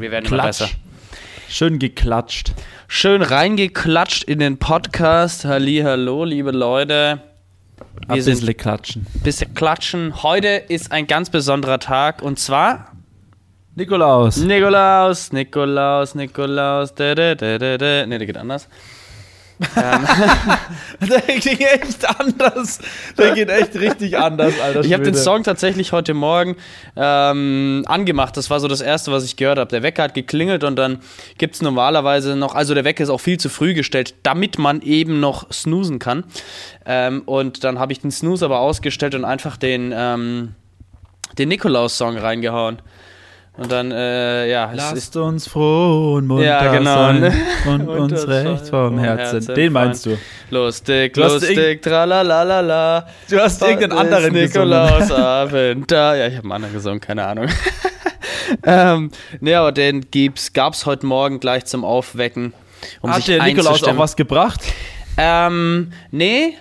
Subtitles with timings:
[0.00, 0.68] Wir werden immer besser.
[1.48, 2.52] Schön geklatscht.
[2.88, 5.44] Schön reingeklatscht in den Podcast.
[5.44, 7.20] Halli, hallo, liebe Leute.
[8.06, 9.06] Ein Wir sind bisschen klatschen.
[9.24, 10.22] bisschen klatschen.
[10.22, 12.92] Heute ist ein ganz besonderer Tag und zwar
[13.74, 14.36] Nikolaus.
[14.38, 16.94] Nikolaus, Nikolaus, Nikolaus.
[16.94, 18.06] Da, da, da, da, da.
[18.06, 18.68] Ne, der geht anders.
[21.00, 22.78] Der geht echt anders.
[23.16, 24.80] Der geht echt richtig anders, Alter.
[24.84, 25.14] Ich habe den.
[25.14, 26.56] Song tatsächlich heute Morgen
[26.96, 28.36] ähm, angemacht.
[28.36, 29.68] Das war so das Erste, was ich gehört habe.
[29.68, 31.00] Der Wecker hat geklingelt und dann
[31.38, 34.80] gibt es normalerweise noch, also der Wecker ist auch viel zu früh gestellt, damit man
[34.82, 36.24] eben noch snoosen kann.
[36.86, 40.54] Ähm, und dann habe ich den Snooze aber ausgestellt und einfach den, ähm,
[41.36, 42.80] den Nikolaus-Song reingehauen.
[43.58, 47.34] Und dann, äh, ja, Lasst uns froh und munter Ja, genau, sein ne?
[47.66, 49.40] und Und uns recht vom Herzen.
[49.40, 50.16] Herzen Den meinst du?
[50.50, 53.08] lustig, lustig, tralalala.
[53.28, 54.44] Du hast irgendeinen anderen gesungen.
[54.44, 55.90] Nikolausabend.
[55.90, 57.48] Da, ja, ich habe einen anderen gesungen, keine Ahnung.
[58.64, 62.54] ähm, ne, aber den gibt's, gab's heute Morgen gleich zum Aufwecken.
[63.00, 64.60] Um Hat sich der Nikolaus auch was gebracht?
[65.16, 66.54] Ähm, nee.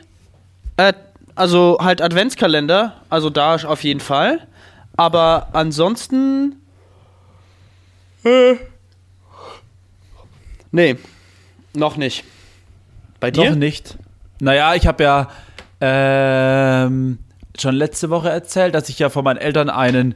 [0.77, 0.93] Äh,
[1.35, 4.47] also halt Adventskalender, also da auf jeden Fall.
[4.95, 6.55] Aber ansonsten.
[10.71, 10.97] Nee,
[11.73, 12.23] noch nicht.
[13.19, 13.49] Bei dir?
[13.51, 13.97] Noch nicht.
[14.39, 15.29] Naja, ich habe ja
[15.81, 17.19] ähm,
[17.57, 20.15] schon letzte Woche erzählt, dass ich ja von meinen Eltern einen,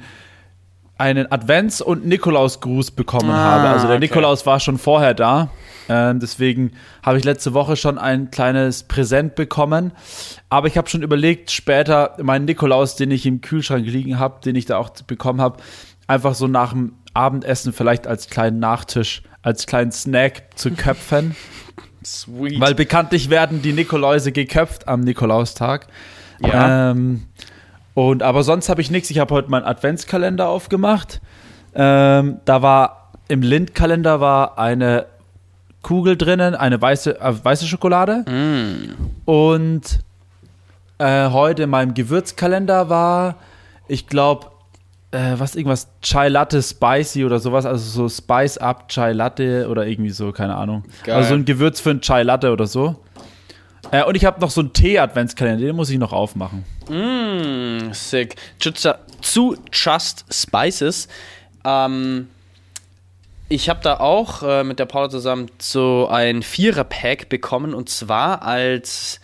[0.98, 3.70] einen Advents- und Nikolausgruß bekommen Ah, habe.
[3.70, 4.06] Also der okay.
[4.08, 5.50] Nikolaus war schon vorher da.
[5.90, 6.74] Ähm, deswegen
[7.04, 9.92] habe ich letzte Woche schon ein kleines Präsent bekommen.
[10.50, 14.56] Aber ich habe schon überlegt, später meinen Nikolaus, den ich im Kühlschrank liegen habe, den
[14.56, 15.58] ich da auch bekommen habe,
[16.08, 21.36] einfach so nach dem Abendessen vielleicht als kleinen Nachtisch, als kleinen Snack zu köpfen.
[22.06, 22.60] Sweet.
[22.60, 25.88] Weil bekanntlich werden die Nikoläuse geköpft am Nikolaustag.
[26.40, 26.92] Ja.
[26.92, 27.28] Ähm,
[27.94, 29.10] und aber sonst habe ich nichts.
[29.12, 31.22] Ich habe heute meinen Adventskalender aufgemacht.
[31.76, 35.06] Ähm, da war im Lindkalender war eine
[35.82, 38.26] Kugel drinnen, eine weiße, äh, weiße Schokolade.
[39.26, 40.00] Und
[40.98, 43.36] äh, heute in meinem Gewürzkalender war,
[43.88, 44.51] ich glaube,
[45.12, 49.86] äh, was irgendwas Chai Latte Spicy oder sowas, also so Spice Up Chai Latte oder
[49.86, 50.84] irgendwie so, keine Ahnung.
[51.04, 51.16] Geil.
[51.16, 52.98] Also so ein Gewürz für ein Chai Latte oder so.
[53.92, 56.64] Äh, und ich habe noch so einen Tee-Adventskalender, den muss ich noch aufmachen.
[56.90, 58.36] Mm, sick.
[58.60, 61.08] Zu, Just Spices.
[61.66, 62.30] Ähm,
[63.50, 68.44] ich habe da auch äh, mit der Paula zusammen so ein Vierer-Pack bekommen und zwar
[68.44, 69.20] als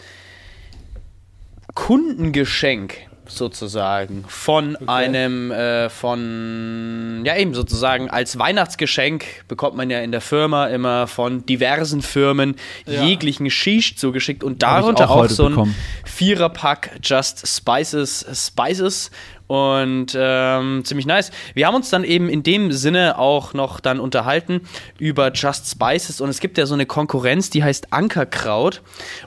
[1.75, 10.11] Kundengeschenk sozusagen von einem äh, von ja eben sozusagen als Weihnachtsgeschenk bekommt man ja in
[10.11, 12.55] der Firma immer von diversen Firmen
[12.85, 13.03] Ja.
[13.03, 15.75] jeglichen Shish zugeschickt und darunter auch auch, so ein bekommen.
[16.05, 19.11] Viererpack Just Spices Spices
[19.47, 21.31] und ähm, ziemlich nice.
[21.53, 24.61] Wir haben uns dann eben in dem Sinne auch noch dann unterhalten
[24.99, 28.81] über Just Spices und es gibt ja so eine Konkurrenz, die heißt Ankerkraut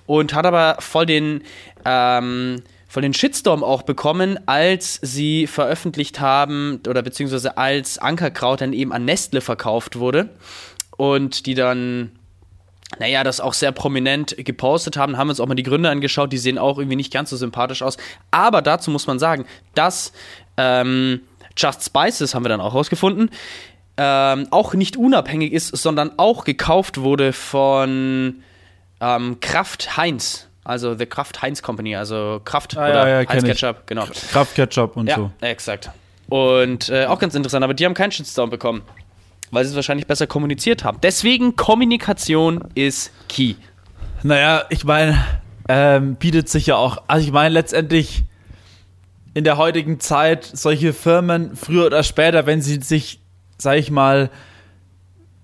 [0.07, 1.43] und hat aber voll den
[1.87, 8.73] ähm, voll den Shitstorm auch bekommen, als sie veröffentlicht haben oder beziehungsweise als Ankerkraut dann
[8.73, 10.31] eben an Nestle verkauft wurde
[10.97, 12.11] und die dann
[12.99, 16.39] naja, das auch sehr prominent gepostet haben, haben uns auch mal die Gründe angeschaut, die
[16.39, 17.97] sehen auch irgendwie nicht ganz so sympathisch aus.
[18.33, 19.47] Aber dazu muss man sagen,
[19.77, 20.13] dass
[20.57, 21.21] ähm,
[21.57, 23.31] Just Spices, haben wir dann auch rausgefunden,
[23.99, 28.43] ähm, auch nicht unabhängig ist, sondern auch gekauft wurde von
[29.01, 30.50] ähm, Kraft Heinz.
[30.71, 33.61] Also The Kraft Heinz Company, also Kraft Ah, oder ja, ja, Heinz kenn ich.
[33.61, 34.07] Ketchup, genau.
[34.33, 35.31] Kraftketchup und Ja, so.
[35.41, 35.91] exakt.
[36.29, 38.83] Und äh, auch ganz interessant, aber die haben keinen Shitstorm bekommen,
[39.51, 40.99] weil sie es wahrscheinlich besser kommuniziert haben.
[41.03, 43.55] Deswegen Kommunikation ist key.
[44.23, 45.19] Naja, ich meine,
[45.69, 48.23] ähm, bietet sich ja auch, also ich meine letztendlich
[49.35, 53.21] in der heutigen Zeit solche Firmen früher oder später, wenn sie sich,
[53.59, 54.31] sag ich mal,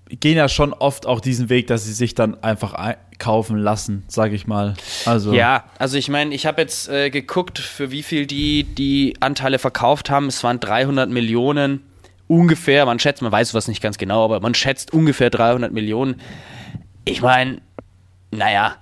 [0.09, 4.31] gehen ja schon oft auch diesen Weg, dass sie sich dann einfach einkaufen lassen, sag
[4.31, 4.75] ich mal.
[5.05, 9.15] Also Ja, also ich meine, ich habe jetzt äh, geguckt, für wie viel die die
[9.19, 10.27] Anteile verkauft haben.
[10.27, 11.81] Es waren 300 Millionen
[12.27, 12.85] ungefähr.
[12.85, 16.21] Man schätzt, man weiß was nicht ganz genau, aber man schätzt ungefähr 300 Millionen.
[17.05, 17.61] Ich meine,
[18.31, 18.75] naja,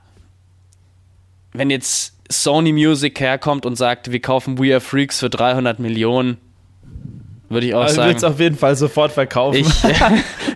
[1.53, 6.37] wenn jetzt Sony Music herkommt und sagt, wir kaufen We Are Freaks für 300 Millionen,
[7.49, 8.09] würde ich auch also sagen.
[8.11, 9.65] willst auf jeden Fall sofort verkaufen.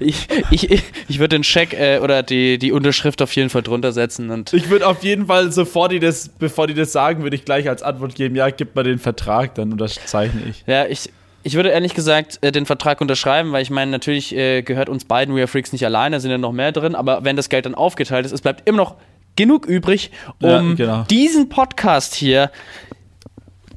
[0.01, 3.63] Ich, ich, ich, ich würde den Scheck äh, oder die, die Unterschrift auf jeden Fall
[3.63, 7.21] drunter setzen und Ich würde auf jeden Fall, sofort die das, bevor die das sagen,
[7.23, 10.63] würde ich gleich als Antwort geben, ja, gib mal den Vertrag, dann unterzeichne ich.
[10.67, 11.11] Ja, ich,
[11.43, 15.03] ich würde ehrlich gesagt äh, den Vertrag unterschreiben, weil ich meine, natürlich äh, gehört uns
[15.03, 17.65] beiden We Are Freaks nicht alleine, sind ja noch mehr drin, aber wenn das Geld
[17.65, 18.95] dann aufgeteilt ist, es bleibt immer noch
[19.35, 21.03] genug übrig, Ja, um genau.
[21.09, 22.51] diesen Podcast hier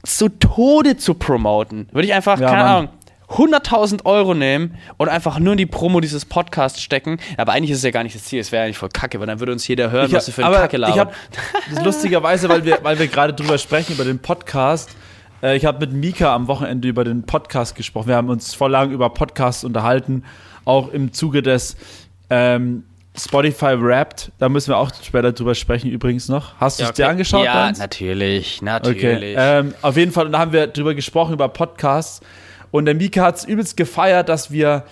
[0.04, 1.88] zu Tode zu promoten.
[1.92, 2.72] Würde ich einfach, Ja, keine Mann.
[2.76, 2.88] Ahnung,
[3.32, 7.18] 100.000 Euro nehmen und einfach nur in die Promo dieses Podcasts stecken.
[7.36, 9.26] Aber eigentlich ist es ja gar nicht das Ziel, es wäre eigentlich voll kacke, weil
[9.26, 10.98] dann würde uns jeder hören, Ich was hab- wir für eine Kacke Ich labern.
[10.98, 11.12] habe
[11.74, 14.90] das lustigerweise, weil wir, weil wir gerade drüber sprechen, über den Podcast.
[15.42, 18.08] Äh, ich habe mit Mika am Wochenende über den Podcast gesprochen.
[18.08, 20.24] Wir haben uns voll lang über Podcasts unterhalten,
[20.64, 21.76] auch im Zuge des
[22.30, 22.84] ähm,
[23.18, 24.30] Spotify Wrapped.
[24.38, 26.54] Da müssen wir auch später drüber sprechen, übrigens noch.
[26.60, 27.10] Hast du Ja, es dir okay.
[27.10, 27.44] angeschaut?
[27.44, 27.78] Ja, Danz?
[27.78, 28.64] natürlich, Okay.
[28.64, 29.34] natürlich.
[29.38, 32.20] Ähm, auf jeden Fall, da haben wir drüber gesprochen, über Podcasts.
[32.72, 34.84] Und der Mika hat es übelst gefeiert, dass wir,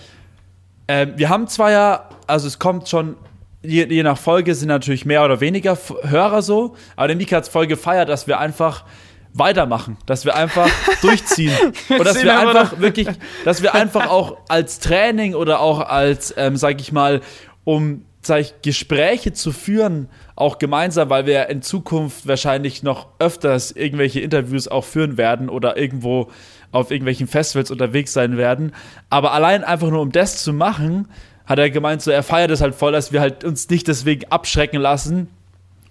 [0.87, 3.17] ähm, wir haben zwar ja, also es kommt schon,
[3.61, 7.43] je, je nach Folge sind natürlich mehr oder weniger Hörer so, aber der Mika hat
[7.43, 8.85] es voll gefeiert, dass wir einfach
[9.33, 10.69] weitermachen, dass wir einfach
[11.01, 11.55] durchziehen.
[11.89, 13.07] Und dass wir einfach wirklich,
[13.45, 17.21] dass wir einfach auch als Training oder auch als, ähm, sag ich mal,
[17.63, 23.71] um sag ich, Gespräche zu führen, auch gemeinsam, weil wir in Zukunft wahrscheinlich noch öfters
[23.71, 26.29] irgendwelche Interviews auch führen werden oder irgendwo
[26.71, 28.73] auf irgendwelchen Festivals unterwegs sein werden.
[29.09, 31.07] Aber allein einfach nur um das zu machen,
[31.45, 34.31] hat er gemeint, so er feiert es halt voll, dass wir halt uns nicht deswegen
[34.31, 35.27] abschrecken lassen,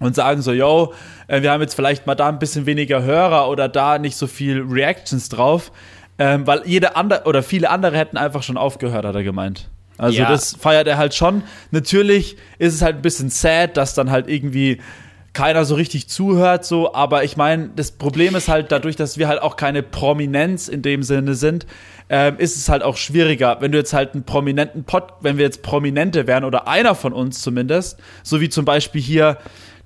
[0.01, 0.93] und sagen so, yo,
[1.29, 4.27] äh, wir haben jetzt vielleicht mal da ein bisschen weniger Hörer oder da nicht so
[4.27, 5.71] viel Reactions drauf,
[6.19, 9.69] ähm, weil jede andere oder viele andere hätten einfach schon aufgehört, hat er gemeint.
[10.01, 10.29] Also Ja.
[10.29, 11.43] das feiert er halt schon.
[11.71, 14.81] Natürlich ist es halt ein bisschen sad, dass dann halt irgendwie
[15.33, 19.29] keiner so richtig zuhört, so, aber ich meine, das Problem ist halt dadurch, dass wir
[19.29, 21.67] halt auch keine Prominenz in dem Sinne sind,
[22.09, 25.45] ähm, ist es halt auch schwieriger, wenn du jetzt halt einen prominenten Pod, wenn wir
[25.45, 29.37] jetzt Prominente wären oder einer von uns zumindest, so wie zum Beispiel hier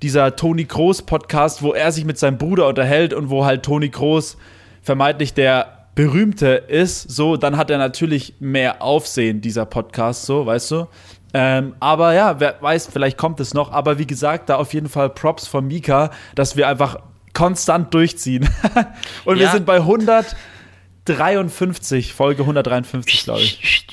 [0.01, 3.89] dieser Toni Kroos Podcast, wo er sich mit seinem Bruder unterhält und wo halt Toni
[3.89, 4.37] Kroos
[4.81, 10.71] vermeintlich der berühmte ist, so, dann hat er natürlich mehr Aufsehen, dieser Podcast, so, weißt
[10.71, 10.87] du?
[11.33, 13.71] Ähm, aber ja, wer weiß, vielleicht kommt es noch.
[13.71, 16.97] Aber wie gesagt, da auf jeden Fall Props von Mika, dass wir einfach
[17.33, 18.47] konstant durchziehen.
[19.25, 19.51] und wir Ja.
[19.51, 23.85] sind bei 153, Folge 153, glaube ich.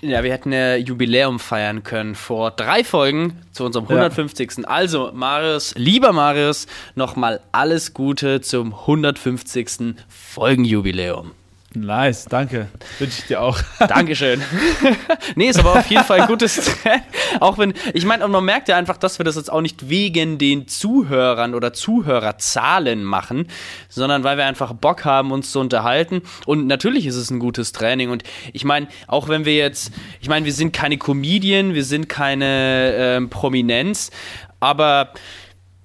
[0.00, 3.90] Ja, wir hätten ja Jubiläum feiern können vor drei Folgen zu unserem Ja.
[3.96, 4.66] 150.
[4.66, 9.96] Also, Marius, lieber Marius, nochmal alles Gute zum 150.
[10.08, 11.32] Folgenjubiläum.
[11.74, 12.68] Nice, danke.
[12.98, 13.58] Wünsche ich dir auch.
[13.78, 14.40] Dankeschön.
[15.34, 16.74] nee, ist aber auf jeden Fall ein gutes.
[17.40, 20.38] Auch wenn, ich meine, man merkt ja einfach, dass wir das jetzt auch nicht wegen
[20.38, 23.48] den Zuhörern oder Zuhörerzahlen machen,
[23.90, 26.22] sondern weil wir einfach Bock haben, uns zu unterhalten.
[26.46, 28.08] Und natürlich ist es ein gutes Training.
[28.08, 28.22] Und
[28.54, 29.92] ich meine, auch wenn wir jetzt,
[30.22, 34.10] ich meine, wir sind keine Comedian, wir sind keine ähm, Prominenz,
[34.58, 35.12] aber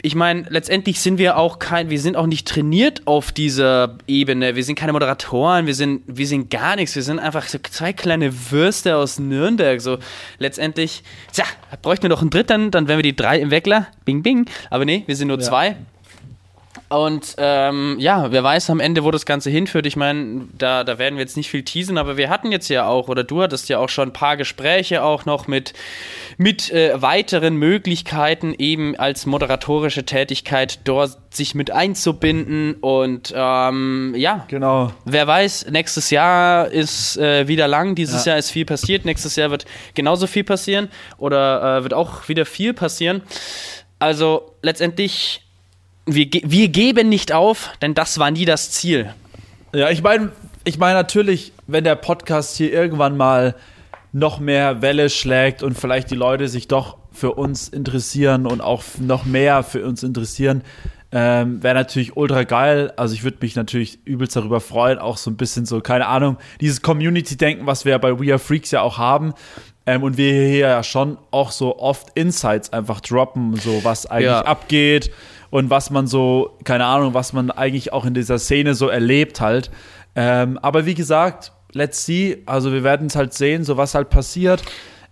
[0.06, 4.54] ich meine, letztendlich sind wir auch kein, wir sind auch nicht trainiert auf dieser Ebene.
[4.54, 6.94] Wir sind keine Moderatoren, wir sind, wir sind gar nichts.
[6.94, 9.80] Wir sind einfach so zwei kleine Würste aus Nürnberg.
[9.80, 10.00] So
[10.40, 11.46] letztendlich, tja,
[11.82, 13.88] bräuchten wir noch einen dritten, dann wären wir die drei im Weckler.
[14.04, 14.46] Bing, bing.
[14.70, 15.44] Aber nee, wir sind nur Ja.
[15.44, 15.78] zwei.
[16.90, 19.86] Und ähm, ja, wer weiß am Ende, wo das Ganze hinführt.
[19.86, 22.88] Ich meine, da, da werden wir jetzt nicht viel teasen, aber wir hatten jetzt ja
[22.88, 25.74] auch, oder du hattest ja auch schon ein paar Gespräche auch noch mit,
[26.38, 32.76] mit äh, weiteren Möglichkeiten, eben als moderatorische Tätigkeit dort sich mit einzubinden.
[32.76, 34.92] Und ähm, ja, Genau.
[35.06, 38.32] wer weiß, nächstes Jahr ist äh, wieder lang, dieses Ja.
[38.32, 42.46] Jahr ist viel passiert, nächstes Jahr wird genauso viel passieren oder äh, wird auch wieder
[42.46, 43.22] viel passieren.
[44.00, 45.42] Also letztendlich,
[46.06, 49.14] wir, ge wir geben nicht auf, denn das war nie das Ziel.
[49.74, 50.32] Ja, ich meine,
[50.64, 53.56] ich meine natürlich, wenn der Podcast hier irgendwann mal
[54.12, 58.84] noch mehr Welle schlägt und vielleicht die Leute sich doch für uns interessieren und auch
[59.00, 60.62] noch mehr für uns interessieren,
[61.12, 62.92] ähm, wäre natürlich ultra geil.
[62.96, 66.38] Also ich würde mich natürlich übelst darüber freuen, auch so ein bisschen so, keine Ahnung,
[66.60, 69.34] dieses Community-Denken, was wir ja bei We Are Freaks ja auch haben.
[69.86, 74.26] Ähm, und wir hier ja schon auch so oft Insights einfach droppen, so was eigentlich
[74.28, 74.42] Ja.
[74.42, 75.12] abgeht
[75.54, 79.40] und was man so, keine Ahnung, was man eigentlich auch in dieser Szene so erlebt
[79.40, 79.70] halt.
[80.16, 82.42] Ähm, aber wie gesagt, let's see.
[82.48, 84.64] Also wir werden es halt sehen, so was halt passiert.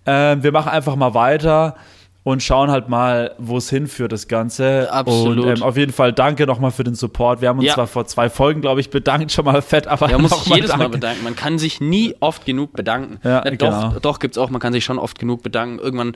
[0.07, 1.75] Ähm, wir machen einfach mal weiter
[2.23, 4.91] und schauen halt mal, wo es hinführt, das Ganze.
[4.91, 5.45] Absolut.
[5.45, 7.41] Und ähm, auf jeden Fall danke nochmal für den Support.
[7.41, 7.75] Wir haben uns Ja.
[7.75, 10.71] zwar vor zwei Folgen, glaube ich, bedankt, schon mal fett, aber Ja, muss sich jedes
[10.71, 10.97] Mal danke.
[10.97, 11.23] bedanken.
[11.23, 13.19] Man kann sich nie oft genug bedanken.
[13.23, 13.99] Ja, doch, genau.
[14.01, 15.77] doch gibt's auch, man kann sich schon oft genug bedanken.
[15.77, 16.15] Irgendwann,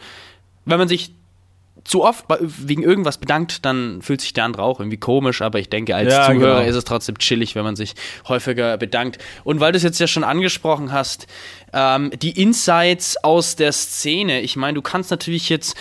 [0.65, 1.13] wenn man sich
[1.83, 5.69] zu oft wegen irgendwas bedankt, dann fühlt sich der andere auch irgendwie komisch, aber ich
[5.69, 6.69] denke, als Ja, Zuhörer genau.
[6.69, 7.93] ist es trotzdem chillig, wenn man sich
[8.27, 9.19] häufiger bedankt.
[9.43, 11.27] Und weil du es jetzt ja schon angesprochen hast,
[11.73, 15.75] ähm, die Insights aus der Szene, ich meine, du kannst natürlich jetzt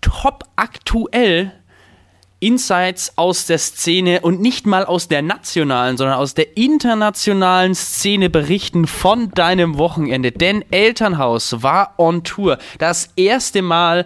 [0.00, 1.52] top aktuell
[2.40, 8.28] Insights aus der Szene und nicht mal aus der nationalen, sondern aus der internationalen Szene
[8.28, 10.30] berichten von deinem Wochenende.
[10.30, 12.58] Denn Elternhaus war on Tour.
[12.78, 14.04] Das erste Mal,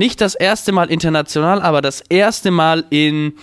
[0.00, 3.34] nicht das erste Mal international, aber das erste Mal in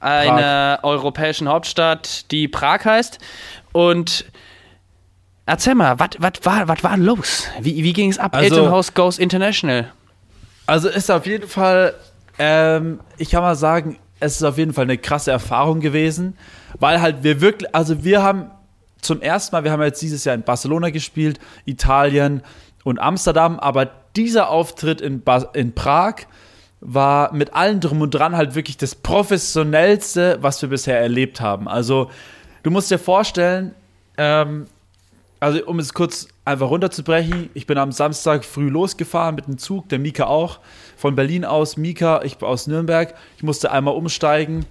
[0.00, 3.18] einer europäischen Hauptstadt, die Prag heißt.
[3.72, 4.26] Und
[5.48, 7.44] Erzähl mal, was war, wat war los?
[7.60, 8.34] Wie, wie ging es ab?
[8.34, 9.92] Also- Elternhaus Goes International.
[10.66, 11.94] Also ist auf jeden Fall,
[12.40, 16.36] ähm, ich kann mal sagen, es ist auf jeden Fall eine krasse Erfahrung gewesen,
[16.80, 18.50] weil halt wir wirklich, also wir haben
[19.00, 22.42] zum ersten Mal, wir haben jetzt dieses Jahr in Barcelona gespielt, Italien
[22.82, 26.26] und Amsterdam, aber dieser Auftritt in, Bas in Prag
[26.80, 31.68] war mit allem drum und dran halt wirklich das professionellste, was wir bisher erlebt haben.
[31.68, 32.10] Also
[32.62, 33.74] du musst dir vorstellen,
[34.18, 34.66] ähm,
[35.40, 39.88] also um es kurz einfach runterzubrechen, ich bin am Samstag früh losgefahren mit dem Zug,
[39.88, 40.60] der Mika auch,
[40.96, 43.14] von Berlin aus, Mika, ich aus Nürnberg.
[43.36, 44.64] Ich musste einmal umsteigen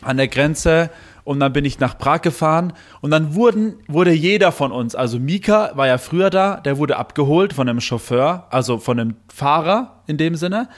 [0.00, 0.90] an der Grenze
[1.24, 5.18] und dann bin ich nach Prag gefahren und dann wurden, wurde jeder von uns, also
[5.18, 10.02] Mika war ja früher da, der wurde abgeholt von einem Chauffeur, also von einem Fahrer
[10.06, 10.68] in dem Sinne.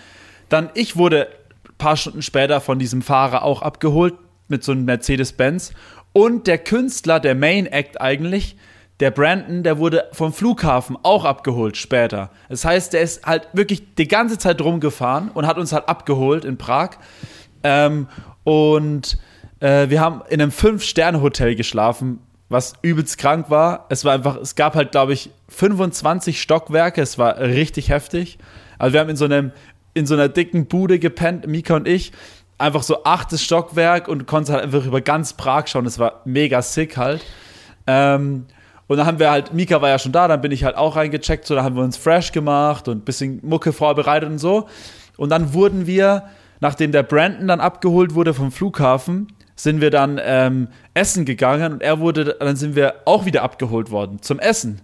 [0.49, 1.29] Dann ich wurde
[1.69, 4.15] ein paar Stunden später von diesem Fahrer auch abgeholt
[4.49, 5.73] mit so einem Mercedes-Benz
[6.13, 8.57] und der Künstler, der Main Act eigentlich,
[9.01, 12.31] der Brandon, der wurde vom Flughafen auch abgeholt später.
[12.49, 16.45] Das heißt, der ist halt wirklich die ganze Zeit rumgefahren und hat uns halt abgeholt
[16.45, 16.91] in Prag.
[17.65, 18.07] Ähm,
[18.45, 19.19] und
[19.65, 22.19] äh, wir haben in einem Fünf-Sterne-Hotel geschlafen,
[22.51, 23.87] was übelst krank war.
[23.89, 27.01] Es war einfach, es gab halt, glaube ich, 25 Stockwerke.
[27.01, 28.39] Es war richtig heftig.
[28.79, 29.53] Also wir haben in so einem,
[29.95, 32.13] in so einer dicken Bude gepennt, Mika und ich.
[32.59, 35.87] Einfach so achtes Stockwerk und konnte halt einfach über ganz Prag schauen.
[35.87, 37.25] Es war mega sick halt.
[37.87, 38.45] Ähm,
[38.87, 40.97] und dann haben wir halt, Mika war ja schon da, dann bin ich halt auch
[40.97, 44.69] reingecheckt, so, da haben wir uns fresh gemacht und ein bisschen Mucke vorbereitet und so.
[45.17, 46.25] Und dann wurden wir,
[46.61, 51.83] nachdem der Brandon dann abgeholt wurde vom Flughafen, sind wir dann ähm, essen gegangen und
[51.83, 54.81] er wurde, dann sind wir auch wieder abgeholt worden zum Essen.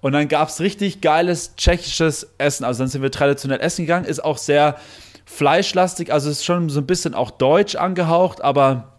[0.00, 2.64] Und dann gab es richtig geiles tschechisches Essen.
[2.64, 4.76] Also dann sind wir traditionell essen gegangen, ist auch sehr
[5.24, 8.92] fleischlastig, also ist schon so ein bisschen auch deutsch angehaucht, aber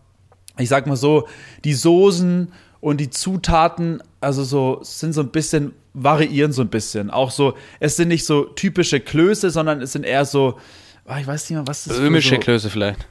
[0.58, 1.28] ich sag mal so,
[1.64, 7.10] die Soßen und die Zutaten, also so, sind so ein bisschen, variieren so ein bisschen.
[7.10, 10.60] Auch so, es sind nicht so typische Klöße, sondern es sind eher so,
[11.06, 13.08] ah, ich weiß nicht mehr, was das für Böhmische so, Klöße vielleicht.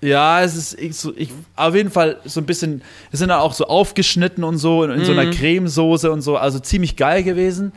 [0.00, 3.40] Ja, es ist ich, so, ich, auf jeden Fall so ein bisschen, es sind dann
[3.40, 7.24] auch so aufgeschnitten und so in, in so einer Cremesoße und so, also ziemlich geil
[7.24, 7.72] gewesen.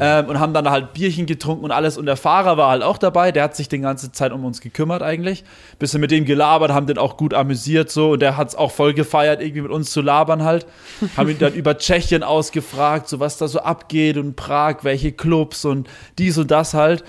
[0.00, 1.98] Ähm, und haben dann halt Bierchen getrunken und alles.
[1.98, 4.62] Und der Fahrer war halt auch dabei, der hat sich die ganze Zeit um uns
[4.62, 5.44] gekümmert eigentlich.
[5.78, 8.70] Bisschen mit dem gelabert, haben den auch gut amüsiert so und der hat es auch
[8.70, 10.66] voll gefeiert, irgendwie mit uns zu labern halt.
[11.18, 15.66] haben ihn dann über Tschechien ausgefragt, so was da so abgeht und Prag, welche Clubs
[15.66, 15.86] und
[16.18, 17.04] dies und das halt.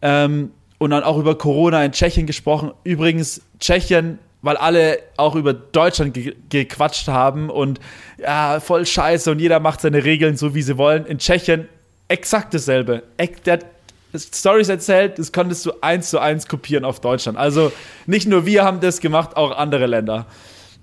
[0.00, 2.72] Ähm, und dann auch über Corona in Tschechien gesprochen.
[2.84, 7.80] Übrigens, Tschechien, weil alle auch über Deutschland ge gequatscht haben und
[8.18, 11.06] ja, voll scheiße und jeder macht seine Regeln so, wie sie wollen.
[11.06, 11.68] In Tschechien
[12.08, 13.02] exakt dasselbe.
[13.44, 13.66] Der hat
[14.14, 17.36] Stories erzählt, das konntest du eins zu eins kopieren auf Deutschland.
[17.36, 17.72] Also
[18.06, 20.26] nicht nur wir haben das gemacht, auch andere Länder.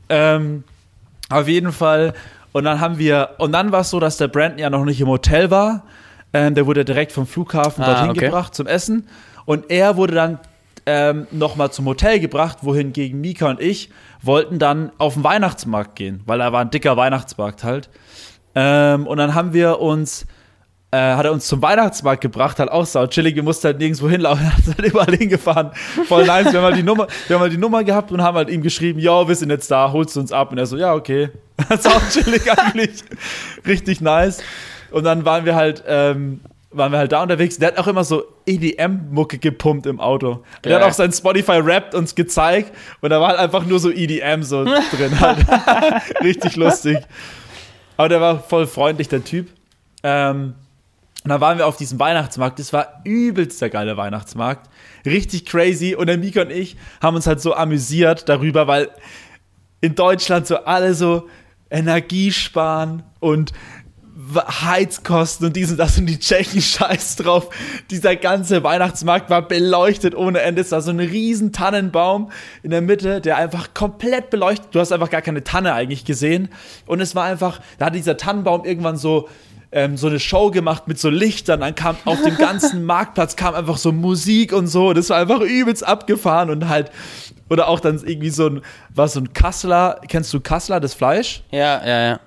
[0.09, 0.63] Ähm,
[1.29, 2.13] auf jeden Fall.
[2.51, 5.01] Und dann haben wir, und dann war es so, dass der Brandon ja noch nicht
[5.01, 5.83] im Hotel war.
[6.33, 8.25] Ähm, der wurde direkt vom Flughafen Ah, dorthin okay.
[8.25, 9.07] gebracht zum Essen.
[9.45, 10.39] Und er wurde dann
[10.85, 13.89] ähm, nochmal zum Hotel gebracht, wohingegen Mika und ich
[14.21, 17.89] wollten dann auf den Weihnachtsmarkt gehen, weil da war ein dicker Weihnachtsmarkt halt.
[18.55, 20.25] Ähm, und dann haben wir uns,
[20.91, 24.09] äh, hat er uns zum Weihnachtsmarkt gebracht, halt auch sau chillig, wir mussten halt nirgendwo
[24.09, 25.71] hinlaufen, hat halt überall hingefahren.
[26.07, 28.35] Voll nice, wir haben halt die Nummer, wir haben halt die Nummer gehabt und haben
[28.35, 30.51] halt ihm geschrieben, yo, wir sind jetzt da, holst du uns ab?
[30.51, 31.29] Und er so, ja, okay.
[31.69, 33.03] Das ist auch chillig eigentlich.
[33.65, 34.43] Richtig nice.
[34.91, 36.41] Und dann waren wir halt, ähm,
[36.73, 37.57] waren wir halt da unterwegs.
[37.57, 40.43] Der hat auch immer so EDM-Mucke gepumpt im Auto.
[40.63, 40.89] Der hat Geil.
[40.89, 45.19] auch sein Spotify-Rap uns gezeigt und da war halt einfach nur so EDM so drin
[45.19, 45.45] halt.
[46.23, 46.97] Richtig lustig.
[47.97, 49.49] Aber der war voll freundlich, der Typ.
[50.03, 50.55] Ähm,
[51.23, 52.59] und dann waren wir auf diesem Weihnachtsmarkt.
[52.59, 54.69] Das war übelst der geile Weihnachtsmarkt.
[55.05, 55.95] Richtig crazy.
[55.95, 58.89] Und der Mika und ich haben uns halt so amüsiert darüber, weil
[59.79, 61.29] in Deutschland so alle so
[61.69, 63.51] Energie sparen und
[64.47, 67.49] Heizkosten und dies und das und die Tschechen scheiß drauf.
[67.89, 70.61] Dieser ganze Weihnachtsmarkt war beleuchtet ohne Ende.
[70.61, 74.67] Es war so ein riesen Tannenbaum in der Mitte, der einfach komplett beleuchtet.
[74.71, 76.49] Du hast einfach gar keine Tanne eigentlich gesehen.
[76.85, 79.29] Und es war einfach, da hat dieser Tannenbaum irgendwann so
[79.71, 81.61] ähm, so eine Show gemacht mit so Lichtern.
[81.61, 84.93] Dann kam auf dem ganzen Marktplatz kam einfach so Musik und so.
[84.93, 86.91] Das war einfach übelst abgefahren und halt
[87.49, 88.61] oder auch dann irgendwie so ein
[88.93, 89.99] war so ein Kassler.
[90.07, 91.43] Kennst du Kassler das Fleisch?
[91.51, 92.19] Ja, ja, ja.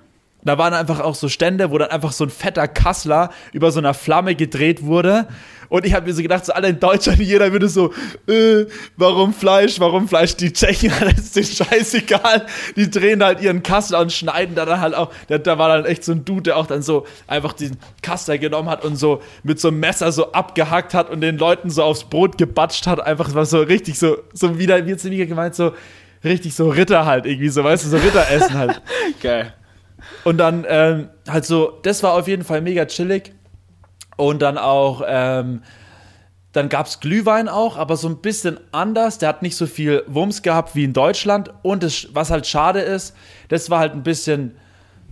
[0.43, 3.79] Da waren einfach auch so Stände, wo dann einfach so ein fetter Kassler über so
[3.79, 5.27] einer Flamme gedreht wurde.
[5.69, 7.93] Und ich habe mir so gedacht, so alle in Deutschland, jeder würde so,
[8.27, 8.65] äh,
[8.95, 10.35] warum Fleisch, warum Fleisch?
[10.37, 12.45] Die Tschechen, das ist denen scheißegal.
[12.75, 15.11] Die drehen halt ihren Kassler und schneiden da dann halt auch.
[15.27, 18.37] Da, da war dann echt so ein Dude, der auch dann so einfach diesen Kassler
[18.37, 21.83] genommen hat und so mit so einem Messer so abgehackt hat und den Leuten so
[21.83, 23.01] aufs Brot gebatscht hat.
[23.01, 25.73] Einfach, war so richtig so, so wieder, wie jetzt wieder gemeint, so
[26.23, 28.81] richtig so Ritter halt irgendwie, so weißt du, so Ritteressen halt.
[29.21, 29.53] Geil.
[30.23, 33.33] Und dann ähm, halt so, das war auf jeden Fall mega chillig.
[34.15, 35.61] Und dann auch, ähm,
[36.53, 39.19] dann gab es Glühwein auch, aber so ein bisschen anders.
[39.19, 41.51] Der hat nicht so viel Wumms gehabt wie in Deutschland.
[41.61, 43.15] Und das, was halt schade ist,
[43.49, 44.55] das war halt ein bisschen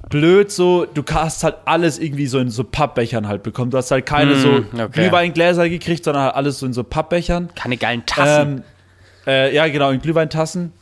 [0.09, 0.85] blöd so.
[0.85, 3.71] Du hast halt alles irgendwie so in so Pappbechern halt bekommen.
[3.71, 4.87] Du hast halt keine Mm, so okay.
[4.91, 7.49] Glühweingläser gekriegt, sondern halt alles so in so Pappbechern.
[7.55, 8.57] Keine geilen Tassen.
[8.57, 8.63] Ähm,
[9.27, 10.73] äh, ja, genau, in Glühweintassen.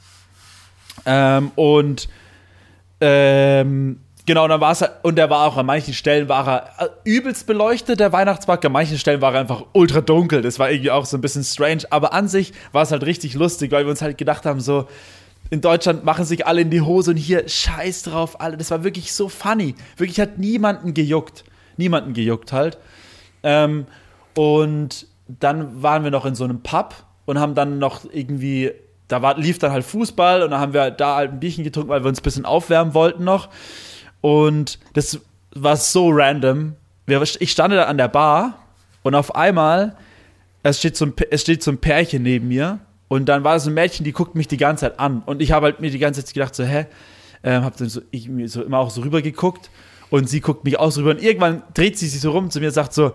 [1.06, 2.08] Ähm, und
[3.06, 6.90] ähm, genau, dann war es und der war auch an manchen Stellen war er äh,
[7.04, 8.66] übelst beleuchtet, der Weihnachtsmarkt.
[8.66, 10.42] An manchen Stellen war er einfach ultra dunkel.
[10.42, 11.84] Das war irgendwie auch so ein bisschen strange.
[11.90, 14.88] Aber an sich war es halt richtig lustig, weil wir uns halt gedacht haben, so,
[15.50, 18.56] in Deutschland machen sich alle in die Hose und hier scheiß drauf, alle.
[18.56, 19.76] Das war wirklich so funny.
[19.98, 21.44] Wirklich hat niemanden gejuckt.
[21.76, 22.78] Niemanden gejuckt halt.
[23.44, 23.86] Ähm,
[24.34, 26.96] und dann waren wir noch in so einem Pub
[27.26, 28.72] und haben dann noch irgendwie,
[29.14, 31.90] da war, lief dann halt Fußball und dann haben wir da halt ein Bierchen getrunken,
[31.90, 33.50] weil wir uns ein bisschen aufwärmen wollten noch.
[34.22, 35.20] Und das
[35.54, 36.76] war so random.
[37.40, 38.58] Ich stand da an der Bar
[39.04, 39.96] und auf einmal,
[40.64, 43.70] es steht, so ein, es steht so ein Pärchen neben mir und dann war so
[43.70, 45.22] ein Mädchen, die guckt mich die ganze Zeit an.
[45.26, 46.88] Und ich habe halt mir die ganze Zeit gedacht, so, hä?
[47.44, 49.70] Ähm, hab dann so, ich, mir so immer auch so rüber geguckt
[50.10, 51.12] und sie guckt mich auch so rüber.
[51.12, 53.12] Und irgendwann dreht sie sich so rum zu mir und sagt so,